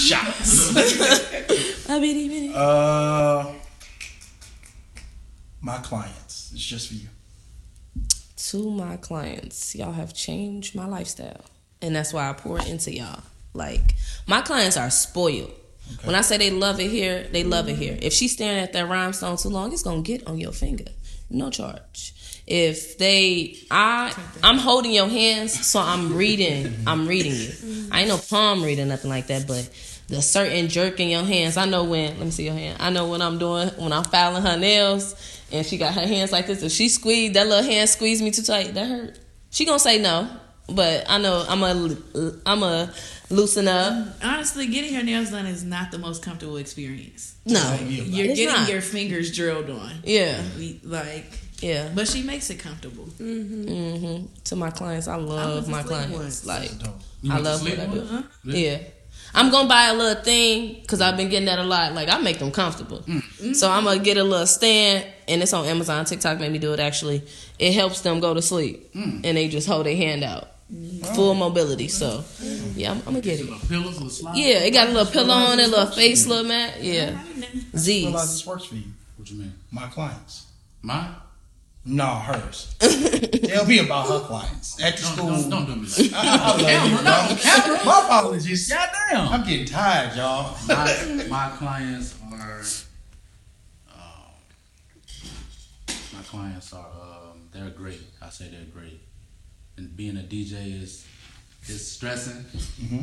[0.08, 0.70] Shots.
[1.90, 2.52] A bitty bitty.
[2.54, 3.52] Uh,
[5.60, 6.52] my clients.
[6.54, 7.08] It's just for you.
[8.36, 11.44] To my clients, y'all have changed my lifestyle,
[11.82, 13.22] and that's why I pour it into y'all.
[13.52, 13.94] Like
[14.26, 15.52] my clients are spoiled.
[16.04, 17.98] When I say they love it here, they love it here.
[18.00, 20.84] If she's staring at that rhinestone too long, it's gonna get on your finger.
[21.28, 22.14] No charge.
[22.50, 26.74] If they, I, I'm holding your hands, so I'm reading.
[26.86, 27.50] I'm reading you.
[27.92, 29.46] I ain't no palm reading, nothing like that.
[29.46, 29.70] But
[30.08, 32.16] the certain jerk in your hands, I know when.
[32.18, 32.78] Let me see your hand.
[32.80, 35.14] I know when I'm doing when I'm filing her nails,
[35.52, 36.62] and she got her hands like this.
[36.64, 39.18] If she squeezed that little hand, squeezed me too tight, that hurt.
[39.50, 40.28] She gonna say no,
[40.68, 41.96] but I know I'm a,
[42.46, 42.92] I'm a
[43.30, 44.08] loosen up.
[44.24, 47.36] Honestly, getting your nails done is not the most comfortable experience.
[47.46, 48.68] No, You're It's getting not.
[48.68, 49.92] your fingers drilled on.
[50.04, 51.90] yeah, We- Like, yeah.
[51.94, 53.04] but she makes it comfortable.
[53.04, 53.64] Mm-hmm.
[53.64, 54.26] mm-hmm.
[54.44, 56.16] To my clients, I love to my clients.
[56.16, 56.46] once.
[56.46, 56.70] Like
[57.30, 58.00] I love what I do.
[58.00, 58.26] once?
[58.44, 58.78] Yeah.
[59.34, 61.92] I'm gonna buy a little thing because I've been getting that a lot.
[61.94, 63.54] Like I make them comfortable, mm.
[63.54, 66.04] so I'm gonna get a little stand, and it's on Amazon.
[66.04, 66.80] TikTok made me do it.
[66.80, 67.22] Actually,
[67.58, 69.20] it helps them go to sleep, mm.
[69.24, 71.14] and they just hold their hand out, mm-hmm.
[71.14, 71.86] full mobility.
[71.86, 72.24] So,
[72.74, 73.44] yeah, I'm, I'm gonna get it.
[73.44, 74.36] Little pillows, little slide.
[74.36, 76.82] Yeah, it got a little pillow on it, a little face, little mat.
[76.82, 78.12] Yeah, Realize Z's.
[78.12, 78.84] this works for you.
[79.16, 79.54] What you mean?
[79.70, 80.46] My clients.
[80.82, 81.14] Mine?
[81.84, 82.74] No, hers.
[82.80, 84.82] They'll be about her clients.
[84.82, 85.28] At the Don't, school.
[85.28, 86.14] don't, don't do me like that.
[86.14, 87.84] I, I love you, bro.
[87.84, 88.68] My apologies.
[88.68, 89.28] Goddamn.
[89.28, 90.56] I'm getting tired, y'all.
[90.68, 92.60] my, my clients are
[93.90, 93.96] um,
[96.14, 98.00] my clients are um, they're great.
[98.22, 99.00] I say they're great.
[99.76, 101.06] And being a DJ is
[101.68, 102.44] is stressing,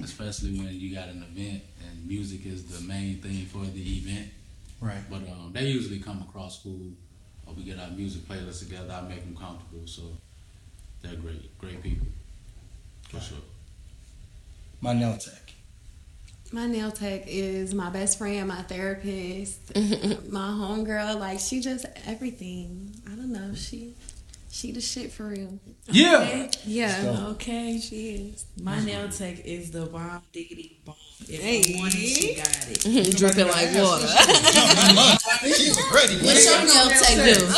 [0.03, 4.29] especially when you got an event and music is the main thing for the event.
[4.81, 5.01] Right.
[5.09, 6.91] But um, they usually come across school,
[7.47, 8.91] or we get our music playlists together.
[8.93, 10.01] I make them comfortable, so
[11.01, 12.07] they're great, great people,
[13.09, 13.37] for sure.
[14.81, 15.53] My nail tech.
[16.51, 21.19] My nail tech is my best friend, my therapist, my homegirl.
[21.19, 22.95] Like she just everything.
[23.05, 23.53] I don't know.
[23.53, 23.95] She
[24.57, 25.59] she the shit for real.
[25.91, 26.49] Yeah.
[26.65, 27.27] Yeah.
[27.37, 27.77] Okay.
[27.79, 28.45] She is.
[28.61, 30.95] My nail tech is the bomb diggity bomb.
[31.29, 31.75] If Hey.
[31.75, 32.81] I want she got it.
[33.17, 34.07] Dripping like water.
[35.53, 36.17] She's ready.
[36.25, 37.37] What's your nail tech do?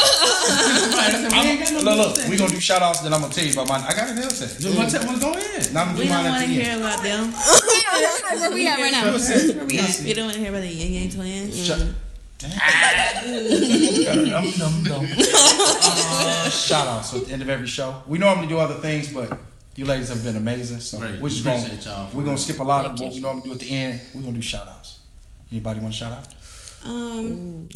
[1.31, 3.83] I'm, look, look, we gonna do shout outs, then I'm gonna tell you about mine.
[3.87, 4.49] I got a nail tech.
[4.59, 5.73] Just want to go ahead.
[5.73, 7.31] Now I'm gonna We do don't wanna hear about them.
[7.31, 9.05] Where we at right now?
[9.09, 9.53] You'll see.
[9.55, 9.89] Where we You'll at?
[9.91, 10.09] see.
[10.09, 12.08] You don't want to hear about the Yang Yang twins.
[12.41, 14.25] Shut- Damn.
[14.25, 15.05] Dum, dum, dum.
[15.11, 18.01] Uh, shout outs at the end of every show.
[18.07, 19.37] We normally do other things, but
[19.75, 20.79] you ladies have been amazing.
[20.79, 21.19] So Great.
[21.19, 22.09] we're just gonna, y'all.
[22.13, 23.15] we're gonna skip a lot of Thank what you.
[23.15, 24.01] we normally do at the end.
[24.15, 24.99] We're gonna do shout outs.
[25.51, 26.27] Anybody want to shout out?
[26.85, 27.67] Um,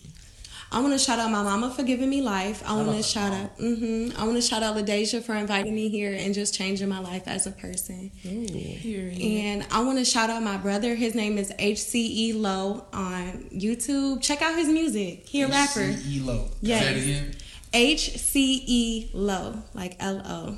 [0.74, 2.64] I want to shout out my mama for giving me life.
[2.68, 3.58] I want to shout out.
[3.60, 6.98] Mm-hmm, I want to shout out LaDeja for inviting me here and just changing my
[7.00, 8.10] life as a person.
[8.24, 9.22] Period.
[9.22, 10.96] And I want to shout out my brother.
[10.96, 14.22] His name is HCE Low on YouTube.
[14.24, 15.28] Check out his music.
[15.28, 15.94] He a rapper.
[15.94, 16.46] C-E Low.
[16.48, 17.04] Say Yes.
[17.04, 17.36] again.
[17.74, 20.58] HCE Low, like L O.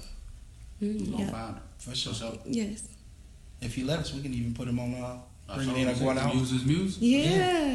[0.80, 1.32] We gonna Yeah.
[1.32, 1.61] find it.
[1.78, 2.13] For sure.
[2.13, 2.38] For sure.
[2.45, 2.84] Yes.
[3.61, 4.93] If you let us, we can even put him on.
[4.93, 5.20] Uh, I
[5.53, 6.33] bring told it in him or going out.
[6.35, 6.97] Use his music.
[7.01, 7.23] Yeah.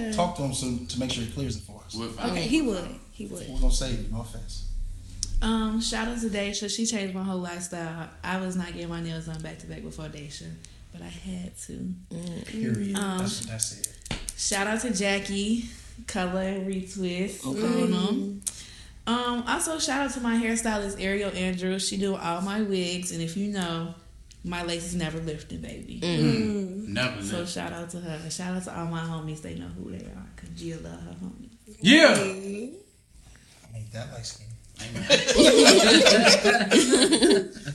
[0.06, 0.12] yeah.
[0.12, 1.94] Talk to him soon to make sure he clears it for us.
[1.94, 2.88] We'll Okay, he would.
[3.12, 3.46] He would.
[3.48, 4.12] We're gonna save you.
[4.12, 4.66] No offense.
[5.42, 6.68] Um, shout out to Daisha.
[6.74, 8.08] She changed my whole lifestyle.
[8.22, 10.50] I was not getting my nails done back to back before Daisha.
[10.92, 11.94] but I had to.
[12.46, 12.96] Period.
[12.96, 13.88] Um, that's, that's it.
[14.36, 15.64] Shout out to Jackie,
[16.06, 17.46] color and retwist.
[17.46, 18.42] on 'em.
[19.06, 21.86] Um, also shout out to my hairstylist Ariel Andrews.
[21.88, 23.94] She do all my wigs, and if you know,
[24.45, 26.01] my lace is never lifting, baby.
[26.03, 26.26] Mm-hmm.
[26.26, 26.93] Mm-hmm.
[26.93, 27.22] Never.
[27.22, 27.53] So left.
[27.53, 28.30] shout out to her.
[28.30, 29.43] Shout out to all my homies.
[29.43, 30.26] They know who they are.
[30.36, 31.51] Cause Gia love her homies.
[31.80, 32.16] Yeah.
[32.16, 32.74] Mm-hmm.
[33.74, 34.47] I ain't that light skin.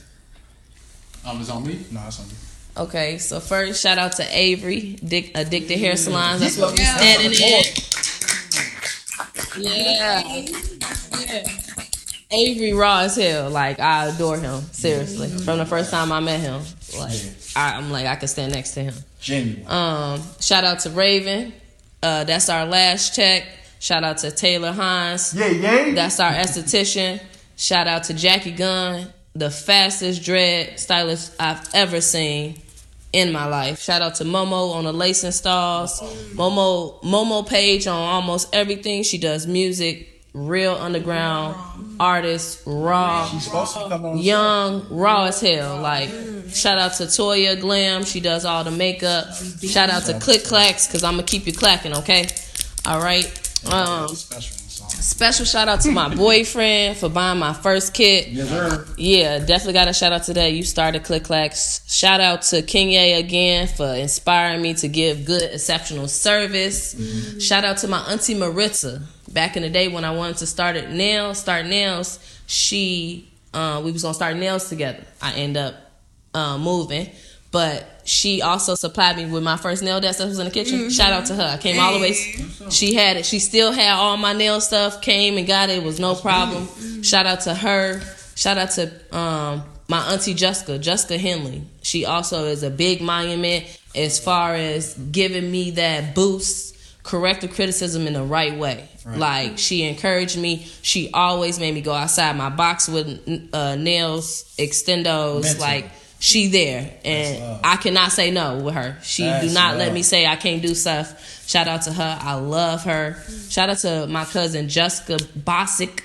[1.26, 1.84] Um, it's on me.
[1.90, 2.36] No, it's on you.
[2.76, 6.40] Okay, so first shout out to Avery, Dick, Addicted Hair Salons.
[6.40, 7.64] That's what we standing in.
[9.58, 10.22] Yeah.
[11.26, 11.82] yeah.
[12.30, 13.50] Avery raw as hell.
[13.50, 14.60] Like I adore him.
[14.72, 15.28] Seriously.
[15.28, 16.62] From the first time I met him.
[16.98, 17.18] Like
[17.54, 18.94] I, I'm like I could stand next to him.
[19.20, 19.66] Genuine.
[19.70, 21.52] Um, shout out to Raven.
[22.02, 23.44] Uh, that's our last check.
[23.78, 25.34] Shout out to Taylor Hines.
[25.34, 25.94] Yeah, yeah.
[25.94, 27.20] That's our esthetician.
[27.56, 32.60] Shout out to Jackie Gunn, the fastest dread stylist I've ever seen
[33.12, 33.80] in my life.
[33.80, 36.00] Shout out to Momo on the lace installs.
[36.34, 39.02] Momo Momo page on almost everything.
[39.02, 41.56] She does music, real underground
[41.98, 44.18] artist, raw She's supposed to come on.
[44.18, 45.80] young, raw as hell.
[45.80, 46.10] Like,
[46.50, 48.04] shout out to Toya Glam.
[48.04, 49.32] She does all the makeup.
[49.62, 52.26] Shout out to Click Clackks, because I'm to keep you clacking, okay?
[52.84, 53.24] All right.
[53.72, 54.08] Um,
[54.88, 58.28] Special shout out to my boyfriend for buying my first kit.
[58.28, 58.86] Yes, sir.
[58.96, 60.52] Yeah, definitely got a shout out to that.
[60.52, 61.82] You started Click Clackks.
[61.88, 66.94] Shout out to Kenya again for inspiring me to give good, exceptional service.
[67.42, 69.02] Shout out to my auntie Maritza.
[69.32, 73.80] Back in the day when I wanted to start at nails, start nails, she uh,
[73.84, 75.02] we was gonna start nails together.
[75.20, 75.74] I end up
[76.34, 77.10] uh, moving,
[77.50, 80.90] but she also supplied me with my first nail desk that was in the kitchen.
[80.90, 81.54] Shout out to her.
[81.54, 82.12] I came all the way.
[82.70, 83.26] She had it.
[83.26, 85.02] She still had all my nail stuff.
[85.02, 85.78] Came and got it.
[85.78, 87.02] It was no problem.
[87.02, 88.00] Shout out to her.
[88.36, 91.62] Shout out to um, my auntie Jessica, Jessica Henley.
[91.82, 93.64] She also is a big monument
[93.94, 96.75] as far as giving me that boost,
[97.06, 98.88] corrective criticism in the right way.
[99.06, 100.66] Like she encouraged me.
[100.82, 105.42] She always made me go outside my box with uh, nails, extendos.
[105.44, 105.60] Mental.
[105.60, 107.60] Like she there, and.
[107.64, 108.98] I cannot say no with her.
[109.02, 111.48] She do That's not let me say I can't do stuff.
[111.48, 112.18] Shout out to her.
[112.20, 113.16] I love her.
[113.48, 116.02] Shout out to my cousin Jessica Bosick.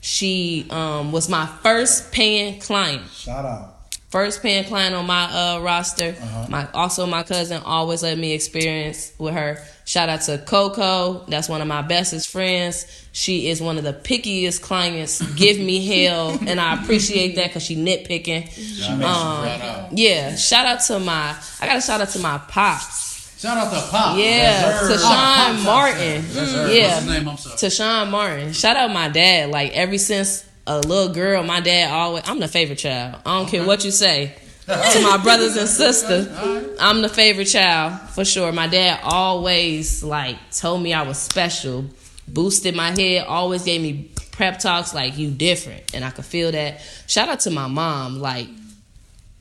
[0.00, 3.08] She um, was my first paying client.
[3.10, 3.71] Shout out.
[4.12, 6.14] First paying client on my uh, roster.
[6.20, 6.46] Uh-huh.
[6.50, 9.58] My also my cousin always let me experience with her.
[9.86, 11.24] Shout out to Coco.
[11.28, 12.86] That's one of my bestest friends.
[13.12, 15.22] She is one of the pickiest clients.
[15.34, 18.48] Give me hell, and I appreciate that because she nitpicking.
[18.50, 19.98] She Um, makes Shout out.
[19.98, 21.34] Yeah, shout out to my.
[21.60, 23.40] I got to shout out to my pops.
[23.40, 24.18] Shout out to Pop.
[24.18, 24.98] Yeah, Yes, to sir.
[24.98, 26.24] Sean Pop, Pop, Martin.
[26.70, 27.28] Yeah, his name?
[27.28, 27.56] I'm sorry.
[27.58, 28.52] to Sean Martin.
[28.52, 29.48] Shout out my dad.
[29.50, 32.22] Like ever since a little girl, my dad always.
[32.26, 33.20] I'm the favorite child.
[33.26, 34.34] I don't care what you say.
[34.66, 36.28] to my brothers and sisters,
[36.80, 38.52] I'm the favorite child for sure.
[38.52, 41.84] My dad always like told me I was special,
[42.28, 46.52] boosted my head, always gave me prep talks like you different, and I could feel
[46.52, 46.80] that.
[47.08, 48.20] Shout out to my mom.
[48.20, 48.46] Like,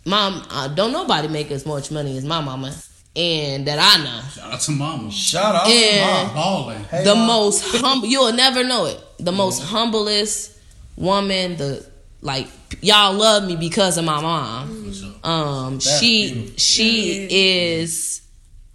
[0.05, 2.73] mom, uh, don't nobody make as much money as my mama,
[3.15, 4.21] and that I know.
[4.29, 5.11] Shout out to Mama.
[5.11, 5.67] Shout out.
[5.67, 6.33] to Mom.
[6.33, 6.83] Balling.
[6.85, 7.27] Hey, the Mom.
[7.27, 10.57] most humble you'll never know it the most humblest
[11.01, 11.85] woman the
[12.21, 12.47] like
[12.81, 14.85] y'all love me because of my mom.
[14.85, 15.13] For sure.
[15.23, 16.57] um That's she beautiful.
[16.57, 18.21] she is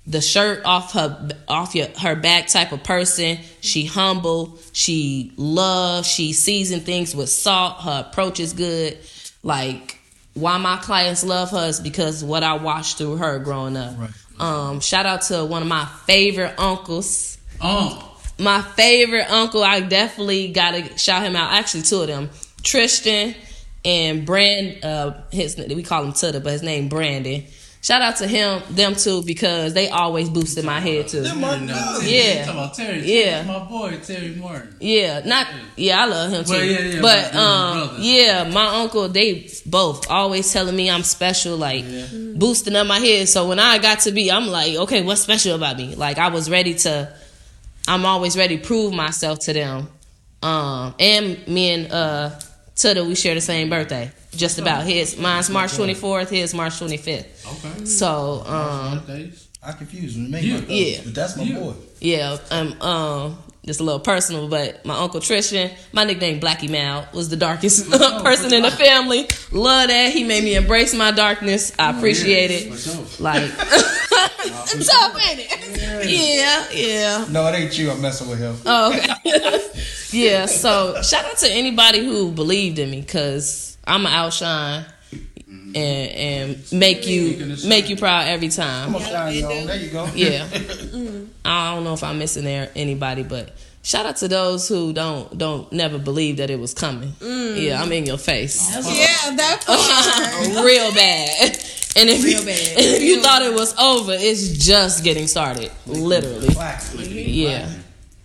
[0.08, 3.38] the shirt off her off your her back type of person.
[3.60, 4.58] She humble.
[4.72, 7.80] She loves she seasons things with salt.
[7.82, 8.98] Her approach is good.
[9.42, 9.98] Like
[10.34, 13.94] why my clients love her is because what i watched through her growing up.
[13.98, 14.10] Right.
[14.38, 17.38] um shout out to one of my favorite uncles.
[17.60, 17.98] Um,
[18.38, 21.52] my favorite uncle, I definitely gotta shout him out.
[21.52, 22.30] Actually, two of them,
[22.62, 23.34] Tristan
[23.84, 24.84] and Brand.
[24.84, 27.44] Uh, his we call him Tutter, but his name Brandon.
[27.82, 31.20] Shout out to him, them two, because they always boosted my head too.
[31.22, 32.00] Them my Terry, guys.
[32.00, 32.34] Terry, Yeah.
[32.44, 33.12] talking about Terry.
[33.22, 33.42] Yeah.
[33.44, 34.76] My boy, Terry Martin.
[34.80, 36.50] Yeah, not yeah, I love him too.
[36.50, 40.90] Well, yeah, yeah, but but um, they're yeah, my uncle, they both always telling me
[40.90, 42.06] I'm special, like Yeah.
[42.34, 43.28] boosting up my head.
[43.28, 45.94] So when I got to be, I'm like, okay, what's special about me?
[45.94, 47.14] Like I was ready to,
[47.88, 49.88] I'm always ready to prove myself to them.
[50.42, 52.30] Um, and me and uh
[52.74, 55.16] Tuda, we share the same birthday, just about his.
[55.16, 57.24] Mine's March 24th, his March 25th.
[57.64, 57.84] Okay.
[57.86, 59.02] So um,
[59.62, 60.60] I confused when they make Yeah.
[60.60, 61.00] my Yeah.
[61.04, 61.58] But that's my Yeah.
[61.58, 61.74] boy.
[62.00, 67.08] Yeah, um, um, just a little personal, but my uncle Tristan, my nickname Blackie Mal,
[67.12, 69.28] was the darkest oh, person in the family.
[69.52, 70.12] Love that.
[70.12, 71.72] He made me embrace my darkness.
[71.78, 73.20] I oh, appreciate For it.
[73.20, 73.50] Like,
[74.46, 76.08] Like, tough, ain't it?
[76.08, 77.26] Yeah, yeah.
[77.30, 77.90] No, it ain't you.
[77.90, 78.56] I'm messing with him.
[78.64, 79.70] Oh, okay.
[80.10, 84.84] yeah, so shout out to anybody who believed in me because I'm an outshine.
[85.76, 86.10] And
[86.56, 88.86] and make you make you proud every time.
[88.86, 89.66] Come on, shine, y'all.
[89.66, 90.08] There you go.
[90.14, 90.48] Yeah.
[91.44, 95.36] I don't know if I'm missing there anybody, but shout out to those who don't
[95.36, 97.10] don't never believe that it was coming.
[97.12, 97.62] Mm.
[97.62, 98.74] Yeah, I'm in your face.
[98.74, 100.64] Yeah, that part.
[100.64, 101.62] Real bad.
[101.98, 102.76] And if, Real you, bad.
[102.76, 105.72] and if you thought it was over, it's just getting started.
[105.86, 106.48] Literally.
[106.52, 107.08] Classic.
[107.10, 107.70] Yeah.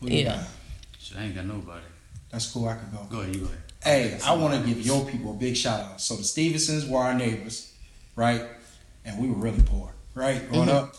[0.01, 0.23] Yeah.
[0.25, 0.47] got?
[0.99, 1.85] Shit, I ain't got nobody.
[2.31, 2.67] That's cool.
[2.67, 3.07] I could go.
[3.09, 3.60] Go ahead, you go ahead.
[3.83, 6.01] Hey, I want to give your people a big shout out.
[6.01, 7.73] So the Stevensons were our neighbors,
[8.15, 8.43] right?
[9.05, 10.47] And we were really poor, right?
[10.49, 10.77] Growing mm-hmm.
[10.77, 10.95] up,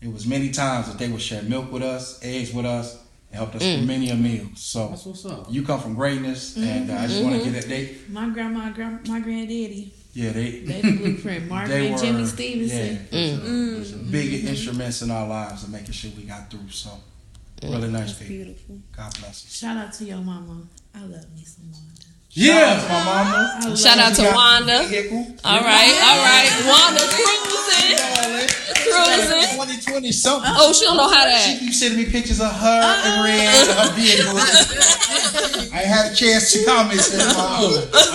[0.00, 2.94] it was many times that they would share milk with us, eggs with us,
[3.30, 3.80] and helped us mm.
[3.80, 4.48] with many a meal.
[4.56, 5.46] So That's what's up.
[5.50, 7.68] you come from greatness, and uh, I just want to get that.
[7.68, 11.48] They, My grandma, grand, my granddaddy, yeah, they, they the blueprint.
[11.48, 13.06] Marvin they and were Jimmy Stevenson.
[13.10, 13.38] Yeah, mm.
[13.38, 14.10] mm-hmm.
[14.10, 14.48] big mm-hmm.
[14.48, 16.68] instruments in our lives and making sure we got through.
[16.68, 16.90] So
[17.62, 17.92] really mm.
[17.92, 18.34] nice people.
[18.34, 18.78] Beautiful.
[18.94, 19.54] God bless us.
[19.54, 20.62] Shout out to your mama.
[20.94, 22.11] I love me some Wanda.
[22.34, 23.72] Yeah, my mama.
[23.72, 24.78] I Shout out to Wanda.
[25.44, 26.50] All right, all right.
[26.64, 27.96] Wanda cruising.
[28.72, 29.52] Cruising.
[29.52, 30.50] 2020 something.
[30.56, 31.42] Oh, she don't know how to act.
[31.44, 31.60] She that.
[31.60, 34.38] keeps sending me pictures of her and Red and her vehicle.
[35.76, 37.00] I had a chance to comment.
[37.00, 37.18] So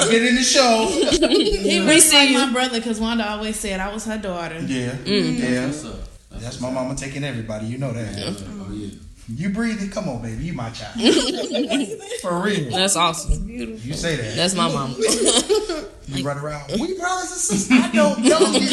[0.02, 0.88] I've been in the show.
[0.90, 2.38] He We really see like you.
[2.40, 4.60] my brother because Wanda always said I was her daughter.
[4.62, 5.40] Yeah, Mm.
[5.40, 5.66] yeah.
[5.68, 6.00] What's up?
[6.32, 7.68] That's my mama taking everybody.
[7.68, 8.18] You know that.
[8.18, 8.34] Yeah.
[8.68, 8.90] Oh yeah.
[9.30, 9.90] You breathing?
[9.90, 10.46] Come on, baby.
[10.46, 10.94] You my child.
[12.22, 12.72] For real.
[12.72, 13.48] That's awesome.
[13.50, 14.36] You say that.
[14.36, 14.96] That's my mama.
[16.10, 16.72] You run around.
[16.80, 17.70] We brothers and sisters.
[17.70, 18.70] I don't know you.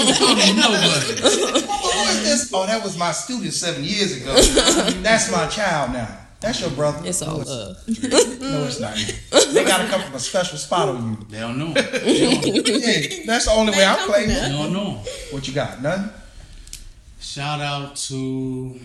[0.54, 1.20] Nobody.
[1.20, 2.50] Who is this?
[2.54, 4.32] Oh, that was my student seven years ago.
[5.02, 6.16] That's my child now.
[6.38, 7.00] That's your brother.
[7.04, 8.40] It's all no, it's, love.
[8.40, 9.52] no, it's not.
[9.52, 11.26] They gotta come from a special spot on you.
[11.28, 11.68] They don't know.
[11.74, 14.26] Yeah, that's the only way I play.
[14.26, 15.02] They don't know.
[15.32, 15.82] What you got?
[15.82, 16.12] None?
[17.18, 18.78] Shout out to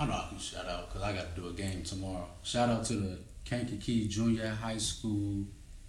[0.00, 2.26] I know I can shout out because I got to do a game tomorrow.
[2.42, 5.44] Shout out to the Kankakee Junior High School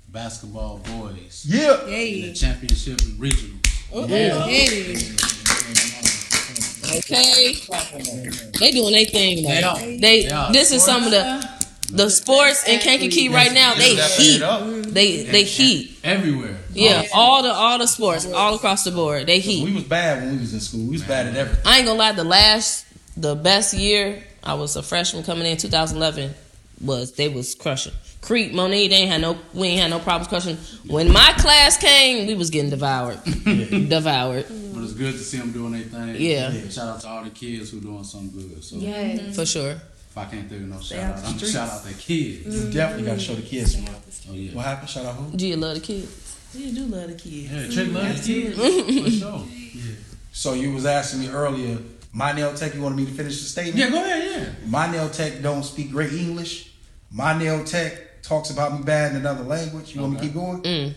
[0.10, 1.46] basketball boys.
[1.48, 1.82] Yeah.
[1.86, 3.58] in Hey, The championship regional.
[3.94, 4.96] Oh, hey.
[6.98, 7.54] Okay.
[8.60, 9.68] They doing their thing They though.
[9.70, 9.78] are.
[9.80, 10.52] They They are.
[10.52, 11.50] this is some of the
[11.94, 13.76] the sports in Kankakee right now.
[13.76, 14.40] They heat.
[14.94, 16.00] They they heat.
[16.04, 16.58] Everywhere.
[16.74, 19.26] Yeah, all the all the sports all across the board.
[19.28, 19.64] They heat.
[19.64, 20.82] We was bad when we was in school.
[20.86, 21.64] We was bad at everything.
[21.66, 22.12] I ain't gonna lie.
[22.14, 22.86] The last,
[23.22, 26.34] the best year I was a freshman coming in 2011
[26.82, 27.94] was they was crushing.
[28.22, 30.58] Crete-Monee, they ain't had no, we ain't had no problems crushing.
[30.88, 35.52] When my class came, we was getting devoured, devoured But it's good to see them
[35.52, 36.16] doing their thing.
[36.20, 36.52] Yeah.
[36.70, 38.64] Shout out to all the kids who doing something good.
[38.64, 39.20] So Yes.
[39.20, 39.32] Mm-hmm.
[39.34, 39.72] for sure.
[39.72, 41.54] if I can't think of no shout out, I'm streets.
[41.54, 42.66] shout out the kids.
[42.66, 44.22] You definitely gotta show the kids some love.
[44.30, 44.52] Oh yeah.
[44.56, 44.90] What happened?
[44.90, 45.38] Shout out who?
[45.38, 46.38] Do you love the kids?
[46.56, 47.52] We do love the kids.
[47.52, 48.56] Yeah, Trick love the kids.
[49.04, 49.46] For sure.
[49.74, 49.94] Yeah.
[50.34, 51.78] So you was asking me earlier,
[52.14, 53.78] my nail tech, you wanted me to finish the statement?
[53.78, 54.70] Yeah, go ahead, yeah.
[54.70, 56.74] My nail tech don't speak great English.
[57.10, 59.96] My nail tech talks about me bad in another language.
[59.96, 60.62] You want me to keep going?
[60.64, 60.94] Mm.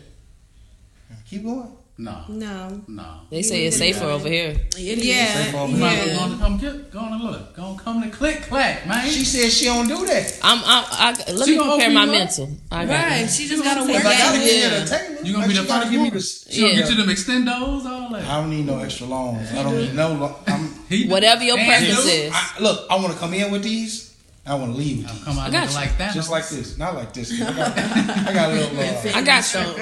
[1.27, 1.77] Keep going.
[1.97, 2.25] No.
[2.29, 2.83] No.
[2.89, 3.05] No.
[3.31, 4.51] They say it's safer over here.
[4.77, 5.07] It is.
[5.07, 5.27] Yeah.
[5.45, 6.17] Safe over You might as Yeah.
[6.17, 7.55] well go come get, go on and look.
[7.55, 9.09] Go on, come to click clack, man.
[9.09, 10.41] She said she don't do that.
[10.43, 12.09] I'm, I'm I, let She me prepare my up?
[12.09, 12.51] mental.
[12.73, 13.21] I got Right.
[13.23, 13.31] it.
[13.31, 14.35] She just gotta Cause work I gotta out.
[14.45, 14.65] get Yeah.
[14.75, 15.25] you the table.
[15.27, 16.11] You gonna Like, be the gotta give me one?
[16.15, 16.47] this.
[16.51, 16.79] She gonna Yeah.
[16.81, 18.25] get you them extendos, all that.
[18.25, 19.53] I don't need no extra longs.
[19.53, 20.13] I don't need no.
[20.15, 22.33] Lo- I'm, He- Whatever your And preference is.
[22.35, 24.11] I, look, I want to come in with these.
[24.47, 25.25] I want to leave with these.
[25.25, 25.75] Come out gotcha.
[25.75, 27.33] like that, just like this, not like this.
[27.41, 28.79] I got, I got a little.
[28.79, 29.75] Uh, I got some.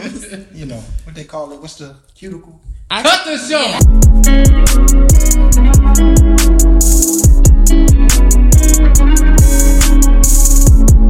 [0.55, 1.61] You know what they call it?
[1.61, 2.61] What's the cuticle?
[2.89, 3.61] I, Cut the show.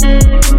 [0.02, 0.51] Yeah.